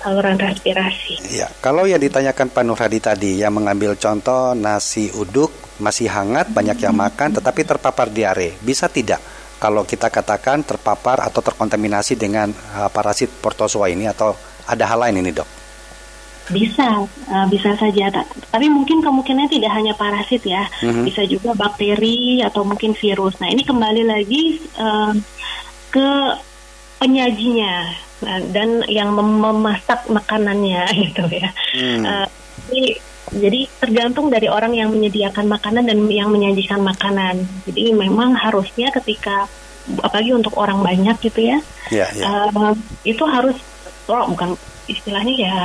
saluran 0.00 0.36
respirasi. 0.36 1.20
Ya, 1.28 1.48
kalau 1.60 1.84
yang 1.84 2.00
ditanyakan 2.00 2.48
Pak 2.48 2.62
Nur 2.64 2.76
Hadi 2.76 2.98
tadi 2.98 3.36
yang 3.36 3.52
mengambil 3.52 3.96
contoh 3.96 4.56
nasi 4.56 5.12
uduk 5.12 5.52
masih 5.76 6.08
hangat, 6.08 6.48
banyak 6.48 6.80
yang 6.80 6.96
makan 6.96 7.36
tetapi 7.36 7.64
terpapar 7.64 8.08
diare, 8.08 8.56
bisa 8.60 8.88
tidak 8.88 9.20
kalau 9.56 9.84
kita 9.84 10.08
katakan 10.08 10.64
terpapar 10.64 11.20
atau 11.20 11.44
terkontaminasi 11.44 12.16
dengan 12.16 12.48
uh, 12.48 12.88
parasit 12.88 13.28
protozoa 13.28 13.92
ini 13.92 14.08
atau 14.08 14.32
ada 14.64 14.88
hal 14.88 15.04
lain 15.04 15.20
ini, 15.20 15.36
Dok? 15.36 15.59
Bisa, 16.48 17.04
eh, 17.06 17.46
bisa 17.46 17.76
saja. 17.76 18.08
Ta- 18.10 18.24
Tapi 18.50 18.66
mungkin 18.66 18.98
kemungkinannya 18.98 19.50
tidak 19.50 19.70
hanya 19.70 19.92
parasit 19.92 20.42
ya, 20.42 20.64
Mhm. 20.80 21.04
bisa 21.04 21.22
juga 21.22 21.52
bakteri 21.52 22.40
atau 22.40 22.64
mungkin 22.64 22.92
virus. 22.92 23.36
Nah 23.38 23.46
ini 23.46 23.62
kembali 23.62 24.02
lagi 24.02 24.56
eh, 24.58 25.12
ke 25.90 26.08
penyajinya 26.98 27.74
Nah, 28.20 28.36
dan 28.52 28.84
yang 28.84 29.16
mem- 29.16 29.40
memasak 29.40 30.04
makanannya 30.04 30.84
gitu 31.08 31.24
ya. 31.32 31.48
Hmm. 31.72 32.04
Eh, 32.04 32.26
jadi, 32.68 32.84
jadi 33.32 33.60
tergantung 33.80 34.28
dari 34.28 34.44
orang 34.44 34.76
yang 34.76 34.92
menyediakan 34.92 35.48
makanan 35.48 35.88
dan 35.88 36.04
yang 36.04 36.28
menyajikan 36.28 36.84
makanan. 36.84 37.40
Jadi 37.64 37.96
memang 37.96 38.36
harusnya 38.36 38.92
ketika 38.92 39.48
apalagi 40.04 40.36
untuk 40.36 40.52
orang 40.60 40.84
banyak 40.84 41.16
gitu 41.24 41.48
ya, 41.48 41.58
Ya, 41.88 42.12
ya. 42.12 42.44
eh, 42.44 42.72
itu 43.08 43.24
harus 43.24 43.56
oh, 44.04 44.28
bukan 44.28 44.52
istilahnya 44.84 45.34
ya 45.48 45.56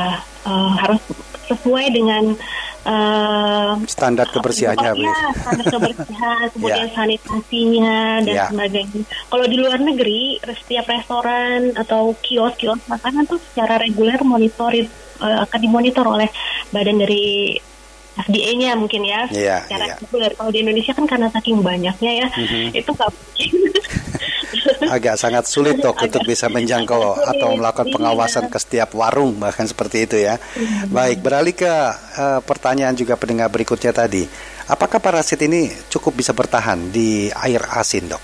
eh, 0.45 0.71
harus 0.79 1.01
sesuai 1.45 1.85
dengan 1.89 2.23
eh, 2.85 3.73
Standar 3.89 4.29
kebersihannya, 4.29 4.93
iya, 4.93 5.13
standar 5.41 5.65
kebersihan, 5.65 6.45
kemudian 6.53 6.85
Ya. 6.85 6.93
sanitasinya 6.93 7.99
dan 8.21 8.35
Ya. 8.37 8.45
sebagainya. 8.53 9.01
Kalau 9.25 9.45
di 9.49 9.57
luar 9.57 9.79
negeri, 9.81 10.37
setiap 10.45 10.85
restoran 10.85 11.73
atau 11.73 12.13
kios-kios 12.21 12.77
makanan 12.85 13.25
tuh 13.25 13.41
secara 13.41 13.81
reguler 13.81 14.21
monitorin 14.21 14.85
eh, 15.17 15.37
akan 15.41 15.59
dimonitor 15.59 16.05
oleh 16.05 16.29
badan 16.69 17.01
dari 17.01 17.57
FDA-nya 18.15 18.79
mungkin 18.79 19.03
ya, 19.03 19.27
Iya, 19.27 19.57
secara 19.67 19.85
iya. 19.91 19.95
reguler. 19.99 20.31
Kalau 20.33 20.51
di 20.51 20.59
Indonesia 20.63 20.91
kan 20.95 21.05
karena 21.05 21.27
saking 21.31 21.59
banyaknya 21.59 22.11
ya, 22.23 22.27
Mhm. 22.31 22.63
itu 22.71 22.89
nggak 22.95 23.11
mungkin. 23.11 23.51
Agak 24.95 25.19
sangat 25.19 25.43
sulit 25.51 25.83
dok 25.83 25.99
Agak 25.99 26.05
untuk 26.07 26.21
bisa 26.23 26.47
menjangkau 26.47 27.01
sulit, 27.11 27.29
atau 27.35 27.49
melakukan 27.59 27.87
iya. 27.91 27.93
pengawasan 27.99 28.45
ke 28.47 28.57
setiap 28.57 28.89
warung 28.95 29.35
bahkan 29.35 29.67
seperti 29.67 30.07
itu 30.07 30.17
ya. 30.17 30.39
Baik, 30.87 31.19
beralih 31.19 31.51
ke 31.51 31.67
eh, 32.15 32.39
pertanyaan 32.41 32.95
juga 32.95 33.19
pendengar 33.19 33.51
berikutnya 33.51 33.91
tadi. 33.91 34.23
Apakah 34.65 34.97
parasit 34.97 35.43
ini 35.43 35.69
cukup 35.91 36.17
bisa 36.17 36.31
bertahan 36.33 36.89
di 36.89 37.27
air 37.29 37.61
asin 37.75 38.09
dok? 38.09 38.23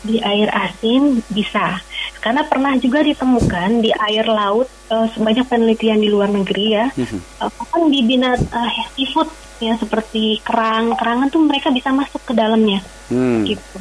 di 0.00 0.16
air 0.16 0.48
asin 0.48 1.20
bisa 1.28 1.76
karena 2.20 2.44
pernah 2.44 2.76
juga 2.76 3.00
ditemukan 3.00 3.80
di 3.80 3.90
air 3.90 4.24
laut 4.24 4.68
eh, 4.88 5.06
sebanyak 5.10 5.48
penelitian 5.48 5.98
di 5.98 6.08
luar 6.08 6.28
negeri 6.28 6.66
ya 6.70 6.86
Mhm. 6.94 7.18
eh, 7.40 7.50
bahkan 7.50 7.82
di 7.88 8.00
binat 8.04 8.40
eh, 8.40 8.70
seafood 8.94 9.28
ya 9.58 9.76
seperti 9.76 10.40
kerang 10.40 10.92
kerangan 10.94 11.28
tuh 11.28 11.44
mereka 11.44 11.68
bisa 11.68 11.90
masuk 11.90 12.20
ke 12.24 12.32
dalamnya 12.32 12.80
Hmm, 13.08 13.42
gitu 13.42 13.80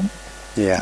ya. 0.57 0.81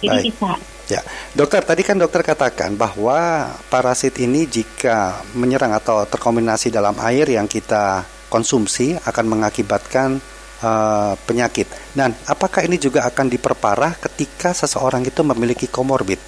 jadi 0.00 0.18
Baik. 0.18 0.24
bisa 0.30 0.50
Ya, 0.90 0.98
dokter 1.32 1.62
tadi 1.62 1.86
kan 1.86 1.94
dokter 1.96 2.20
katakan 2.20 2.74
bahwa 2.74 3.48
parasit 3.70 4.18
ini 4.18 4.44
jika 4.44 5.24
menyerang 5.32 5.72
atau 5.72 6.04
terkombinasi 6.04 6.68
dalam 6.68 6.98
air 7.00 7.24
yang 7.32 7.46
kita 7.46 8.02
konsumsi 8.28 8.98
akan 8.98 9.24
mengakibatkan 9.30 10.18
uh, 10.60 11.14
penyakit. 11.24 11.70
Dan 11.94 12.12
apakah 12.26 12.66
ini 12.66 12.76
juga 12.76 13.06
akan 13.08 13.30
diperparah 13.30 13.96
ketika 14.00 14.52
seseorang 14.52 15.06
itu 15.06 15.22
memiliki 15.22 15.64
komorbid? 15.64 16.18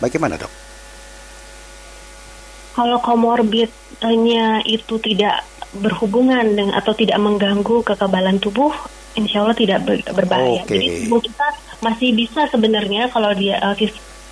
Bagaimana 0.00 0.36
dok? 0.36 0.52
Kalau 2.76 3.00
komorbidnya 3.00 4.60
itu 4.68 5.00
tidak 5.00 5.48
berhubungan 5.80 6.44
dengan 6.56 6.76
atau 6.76 6.92
tidak 6.92 7.16
mengganggu 7.16 7.80
kekebalan 7.84 8.36
tubuh, 8.36 8.72
insya 9.16 9.44
Allah 9.44 9.56
tidak 9.56 9.80
ber, 9.88 10.04
berbahaya. 10.12 10.60
Okay. 10.68 10.76
Jadi 10.76 10.86
tubuh 11.08 11.20
kita 11.24 11.46
masih 11.80 12.12
bisa 12.12 12.44
sebenarnya 12.52 13.08
kalau 13.08 13.32
dia 13.32 13.56
uh, 13.64 13.76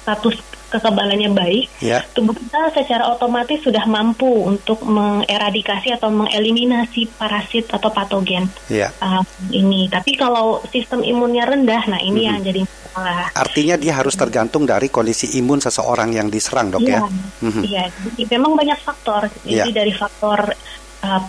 status 0.04 0.36
kekebalannya 0.74 1.30
baik, 1.30 1.64
yeah. 1.78 2.02
tubuh 2.10 2.34
kita 2.34 2.74
secara 2.74 3.06
otomatis 3.14 3.62
sudah 3.62 3.86
mampu 3.86 4.26
untuk 4.26 4.82
mengeradikasi 4.82 5.94
atau 5.94 6.10
mengeliminasi 6.10 7.14
parasit 7.14 7.70
atau 7.70 7.94
patogen 7.94 8.50
yeah. 8.66 8.90
uh, 8.98 9.22
ini. 9.54 9.86
Tapi 9.86 10.18
kalau 10.18 10.58
sistem 10.74 11.06
imunnya 11.06 11.46
rendah, 11.46 11.86
nah 11.86 12.00
ini 12.02 12.10
mm 12.10 12.26
-hmm. 12.26 12.26
yang 12.26 12.38
jadi 12.42 12.60
masalah. 12.66 13.26
Artinya 13.38 13.74
dia 13.78 13.92
harus 13.94 14.14
tergantung 14.18 14.66
dari 14.66 14.90
kondisi 14.90 15.38
imun 15.38 15.62
seseorang 15.62 16.10
yang 16.10 16.26
diserang, 16.26 16.74
dok 16.74 16.82
yeah. 16.82 16.98
ya? 16.98 17.00
Mm 17.06 17.50
-hmm. 17.54 17.62
Iya, 17.62 17.84
memang 18.34 18.58
banyak 18.58 18.78
faktor. 18.82 19.30
Jadi 19.46 19.70
yeah. 19.70 19.70
dari 19.70 19.92
faktor 19.94 20.50
uh, 21.06 21.22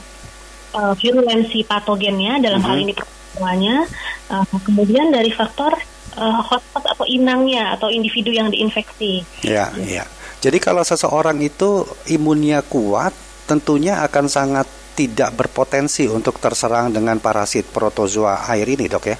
uh, 0.74 0.94
virulensi 0.98 1.62
patogennya 1.70 2.42
dalam 2.42 2.60
mm 2.60 2.66
-hmm. 2.66 2.74
hal 2.74 2.78
ini 2.82 2.94
semuanya. 3.36 3.76
Uh, 4.26 4.58
kemudian 4.66 5.14
dari 5.14 5.30
faktor 5.30 5.78
uh, 6.18 6.42
hotspot 6.42 6.84
atau 6.84 7.06
inangnya 7.08 7.76
atau 7.76 7.92
individu 7.92 8.32
yang 8.32 8.52
diinfeksi. 8.52 9.24
Ya, 9.46 9.72
ya. 9.84 10.04
Jadi 10.44 10.58
kalau 10.62 10.84
seseorang 10.86 11.40
itu 11.42 11.88
imunnya 12.12 12.62
kuat, 12.62 13.16
tentunya 13.50 14.04
akan 14.06 14.26
sangat 14.30 14.68
tidak 14.96 15.36
berpotensi 15.36 16.08
untuk 16.08 16.40
terserang 16.40 16.94
dengan 16.96 17.20
parasit 17.20 17.68
protozoa 17.68 18.48
air 18.52 18.68
ini, 18.70 18.86
dok 18.88 19.06
ya? 19.12 19.18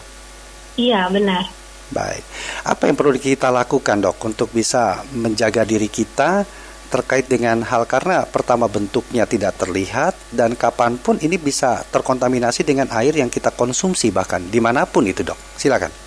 Iya, 0.76 1.02
benar. 1.12 1.44
Baik. 1.92 2.24
Apa 2.66 2.90
yang 2.90 2.96
perlu 2.98 3.16
kita 3.20 3.52
lakukan, 3.52 4.00
dok, 4.00 4.18
untuk 4.24 4.50
bisa 4.54 5.04
menjaga 5.14 5.68
diri 5.68 5.92
kita 5.92 6.48
terkait 6.86 7.26
dengan 7.26 7.66
hal 7.66 7.90
karena 7.90 8.24
pertama 8.30 8.70
bentuknya 8.70 9.26
tidak 9.26 9.58
terlihat 9.58 10.14
dan 10.32 10.54
kapan 10.54 10.96
pun 11.02 11.18
ini 11.18 11.36
bisa 11.36 11.82
terkontaminasi 11.90 12.62
dengan 12.62 12.88
air 12.94 13.12
yang 13.18 13.28
kita 13.28 13.52
konsumsi 13.52 14.14
bahkan 14.14 14.40
di 14.40 14.62
mana 14.62 14.86
pun 14.86 15.04
itu 15.04 15.26
dok 15.26 15.36
silakan 15.58 16.05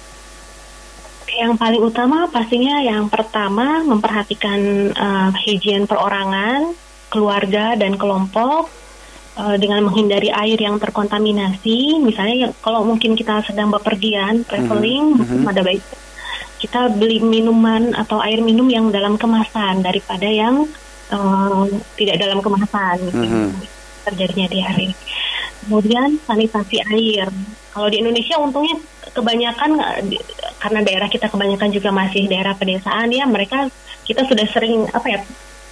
yang 1.38 1.55
paling 1.55 1.79
utama 1.79 2.27
pastinya 2.27 2.83
yang 2.83 3.07
pertama 3.07 3.87
memperhatikan 3.87 4.90
uh, 4.90 5.31
higien 5.46 5.87
perorangan 5.87 6.74
keluarga 7.09 7.79
dan 7.79 7.94
kelompok 7.94 8.66
uh, 9.38 9.55
dengan 9.55 9.87
menghindari 9.87 10.35
air 10.35 10.59
yang 10.59 10.83
terkontaminasi 10.83 12.03
misalnya 12.03 12.51
kalau 12.59 12.83
mungkin 12.83 13.14
kita 13.14 13.46
sedang 13.46 13.70
bepergian 13.70 14.42
traveling 14.42 15.14
mm 15.14 15.22
-hmm. 15.22 15.46
ada 15.46 15.62
baik 15.62 15.83
kita 16.59 16.90
beli 16.90 17.22
minuman 17.22 17.94
atau 17.94 18.18
air 18.18 18.42
minum 18.42 18.66
yang 18.66 18.90
dalam 18.90 19.14
kemasan 19.14 19.79
daripada 19.79 20.27
yang 20.27 20.66
um, 21.14 21.70
tidak 21.94 22.18
dalam 22.18 22.42
kemasan 22.42 22.98
mm-hmm. 22.98 23.48
terjadinya 24.11 24.46
diare. 24.51 24.88
Kemudian 25.64 26.18
sanitasi 26.27 26.83
air. 26.83 27.31
Kalau 27.70 27.87
di 27.87 28.03
Indonesia 28.03 28.42
untungnya 28.42 28.74
kebanyakan 29.14 29.79
karena 30.59 30.83
daerah 30.83 31.09
kita 31.11 31.31
kebanyakan 31.31 31.71
juga 31.71 31.90
masih 31.94 32.27
daerah 32.27 32.55
pedesaan 32.55 33.09
ya 33.14 33.25
mereka 33.25 33.71
kita 34.03 34.27
sudah 34.27 34.47
sering 34.51 34.87
apa 34.90 35.07
ya 35.07 35.18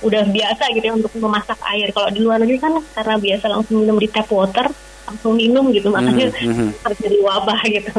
udah 0.04 0.28
biasa 0.28 0.64
gitu 0.76 0.84
ya 0.84 0.94
untuk 0.94 1.12
memasak 1.16 1.56
air. 1.72 1.88
Kalau 1.92 2.08
di 2.12 2.20
luar 2.20 2.36
negeri 2.40 2.60
kan 2.60 2.76
karena 2.92 3.16
biasa 3.16 3.44
langsung 3.48 3.80
minum 3.80 3.96
di 3.96 4.08
tap 4.12 4.28
water 4.28 4.68
langsung 5.06 5.38
minum 5.38 5.70
gitu 5.70 5.88
makanya 5.88 6.34
mm-hmm. 6.34 6.82
terjadi 6.82 7.18
wabah 7.22 7.60
gitu. 7.70 7.92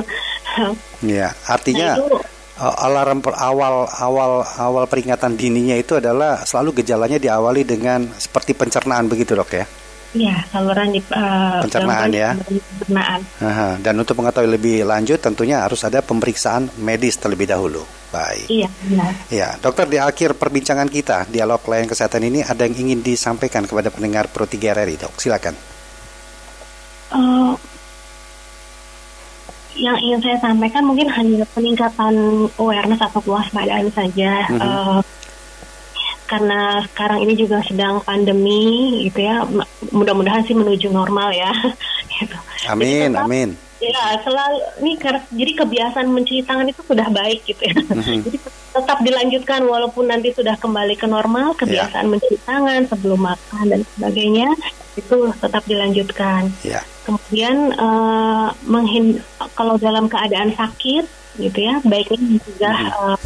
Ya, 1.05 1.31
artinya 1.45 1.93
nah, 1.93 1.97
itu, 2.01 2.17
alarm 2.57 3.21
per 3.21 3.37
awal 3.37 3.85
awal 3.85 4.41
awal 4.57 4.83
peringatan 4.89 5.37
dininya 5.37 5.77
itu 5.77 6.01
adalah 6.01 6.41
selalu 6.43 6.81
gejalanya 6.83 7.21
diawali 7.21 7.61
dengan 7.63 8.09
seperti 8.17 8.57
pencernaan 8.57 9.05
begitu 9.07 9.37
dok 9.37 9.51
ya? 9.53 9.65
Iya 10.17 10.37
saluran 10.49 10.89
di 10.89 10.99
uh, 11.13 11.61
pencernaan 11.61 12.09
ya. 12.09 12.33
Pencernaan. 12.33 13.19
Aha, 13.37 13.69
dan 13.77 13.93
untuk 14.01 14.17
mengetahui 14.17 14.49
lebih 14.49 14.77
lanjut 14.81 15.21
tentunya 15.21 15.61
harus 15.61 15.85
ada 15.85 16.01
pemeriksaan 16.01 16.73
medis 16.81 17.21
terlebih 17.21 17.45
dahulu. 17.45 17.85
Baik. 18.09 18.49
Iya 18.49 18.69
benar. 18.87 19.11
Ya 19.29 19.49
dokter 19.61 19.85
di 19.85 20.01
akhir 20.01 20.39
perbincangan 20.41 20.89
kita 20.89 21.29
dialog 21.29 21.61
layanan 21.69 21.91
kesehatan 21.91 22.25
ini 22.25 22.41
ada 22.41 22.65
yang 22.65 22.75
ingin 22.89 23.05
disampaikan 23.05 23.69
kepada 23.69 23.93
pendengar 23.93 24.25
Pro 24.33 24.49
3 24.49 24.57
RRI 24.73 24.95
dok 24.97 25.13
silakan. 25.21 25.53
Uh, 27.07 27.53
yang 29.77 29.95
ingin 30.01 30.19
saya 30.25 30.37
sampaikan 30.41 30.81
mungkin 30.83 31.05
hanya 31.13 31.45
peningkatan 31.53 32.49
awareness 32.57 32.99
atau 32.99 33.21
kewaspadaan 33.21 33.93
saja. 33.93 34.49
Mm 34.49 34.57
-hmm. 34.57 34.65
uh, 34.65 34.99
karena 36.27 36.83
sekarang 36.91 37.23
ini 37.23 37.33
juga 37.39 37.63
sedang 37.63 38.03
pandemi 38.03 39.01
gitu 39.07 39.23
ya. 39.23 39.47
Mudah-mudahan 39.95 40.43
sih 40.43 40.53
menuju 40.53 40.91
normal 40.91 41.31
ya. 41.33 41.51
Gitu. 42.17 42.33
amin 42.65 43.13
tetap, 43.13 43.29
amin. 43.29 43.49
ya 43.77 44.17
selalu 44.25 44.57
ini 44.81 44.97
jadi 45.37 45.51
kebiasaan 45.53 46.09
mencuci 46.09 46.41
tangan 46.41 46.65
itu 46.65 46.81
sudah 46.81 47.05
baik 47.13 47.45
gitu 47.45 47.61
ya. 47.61 47.77
Mm-hmm. 47.77 48.19
jadi 48.25 48.37
tetap 48.73 48.97
dilanjutkan 49.05 49.61
walaupun 49.69 50.09
nanti 50.09 50.33
sudah 50.33 50.57
kembali 50.57 50.97
ke 50.97 51.05
normal 51.05 51.53
kebiasaan 51.53 52.09
yeah. 52.09 52.13
mencuci 52.17 52.37
tangan 52.41 52.89
sebelum 52.89 53.21
makan 53.21 53.65
dan 53.69 53.81
sebagainya 53.93 54.49
itu 54.97 55.29
tetap 55.37 55.61
dilanjutkan. 55.69 56.49
Yeah 56.65 56.81
kemudian 57.07 57.71
uh, 57.79 58.51
menghin 58.67 59.23
kalau 59.55 59.79
dalam 59.79 60.11
keadaan 60.11 60.51
sakit 60.51 61.07
gitu 61.39 61.59
ya 61.63 61.79
baiknya 61.87 62.19
mencegah 62.19 62.77
uh, 62.99 63.17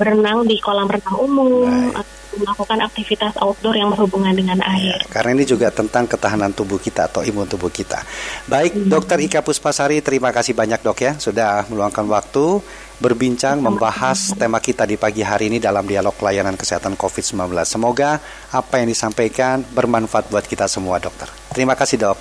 berenang 0.00 0.48
di 0.48 0.56
kolam 0.64 0.88
renang 0.88 1.18
umum 1.20 1.92
atau 1.92 2.16
melakukan 2.36 2.78
aktivitas 2.84 3.36
outdoor 3.40 3.76
yang 3.76 3.92
berhubungan 3.92 4.32
dengan 4.32 4.58
ya, 4.60 4.66
air. 4.72 4.98
Ya, 5.00 5.08
karena 5.10 5.36
ini 5.36 5.44
juga 5.44 5.68
tentang 5.68 6.08
ketahanan 6.08 6.52
tubuh 6.52 6.80
kita 6.80 7.08
atau 7.08 7.20
imun 7.20 7.44
tubuh 7.44 7.68
kita. 7.68 8.00
Baik, 8.48 8.72
hmm. 8.76 8.88
Dokter 8.88 9.18
Ika 9.20 9.40
Puspasari, 9.44 10.00
terima 10.00 10.32
kasih 10.32 10.56
banyak 10.56 10.80
dok 10.80 10.98
ya 11.02 11.12
sudah 11.20 11.68
meluangkan 11.68 12.06
waktu 12.08 12.62
berbincang 13.02 13.58
membahas 13.58 14.30
tema 14.38 14.62
kita 14.62 14.86
di 14.86 14.94
pagi 14.94 15.26
hari 15.26 15.50
ini 15.50 15.58
dalam 15.58 15.82
dialog 15.82 16.14
layanan 16.22 16.54
kesehatan 16.54 16.94
COVID-19. 16.94 17.50
Semoga 17.66 18.22
apa 18.54 18.74
yang 18.78 18.86
disampaikan 18.86 19.66
bermanfaat 19.74 20.30
buat 20.30 20.46
kita 20.46 20.70
semua, 20.70 21.02
dokter. 21.02 21.26
Terima 21.50 21.74
kasih 21.74 21.98
dok. 21.98 22.16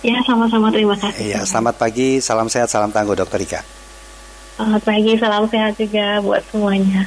Ya, 0.00 0.16
sama-sama 0.24 0.72
terima 0.72 0.96
kasih. 0.96 1.34
Iya, 1.34 1.40
selamat 1.44 1.76
pagi, 1.76 2.22
salam 2.24 2.48
sehat, 2.48 2.70
salam 2.72 2.94
tangguh 2.94 3.18
Dokter 3.18 3.42
Ika. 3.42 3.60
Selamat 4.54 4.82
pagi, 4.86 5.12
salam 5.18 5.44
sehat 5.50 5.72
juga 5.74 6.22
buat 6.22 6.42
semuanya. 6.50 7.06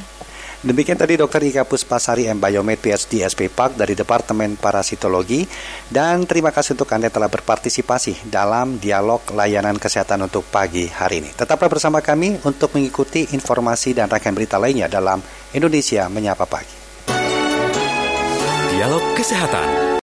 Demikian 0.62 0.94
tadi 0.94 1.18
Dr. 1.18 1.42
Ika 1.42 1.66
Puspasari 1.66 2.30
M. 2.30 2.38
Biomed 2.38 2.78
PhD 2.78 3.26
SP 3.26 3.50
Park 3.50 3.74
dari 3.74 3.98
Departemen 3.98 4.54
Parasitologi 4.54 5.42
dan 5.90 6.22
terima 6.22 6.54
kasih 6.54 6.78
untuk 6.78 6.86
Anda 6.94 7.10
telah 7.10 7.26
berpartisipasi 7.26 8.30
dalam 8.30 8.78
dialog 8.78 9.26
layanan 9.34 9.74
kesehatan 9.74 10.22
untuk 10.30 10.46
pagi 10.46 10.86
hari 10.86 11.18
ini. 11.26 11.34
Tetaplah 11.34 11.66
bersama 11.66 11.98
kami 11.98 12.38
untuk 12.46 12.78
mengikuti 12.78 13.34
informasi 13.34 13.90
dan 13.98 14.06
rangkaian 14.06 14.38
berita 14.38 14.54
lainnya 14.62 14.86
dalam 14.86 15.18
Indonesia 15.50 16.06
Menyapa 16.06 16.46
Pagi. 16.46 16.78
Dialog 18.70 19.02
Kesehatan 19.18 19.92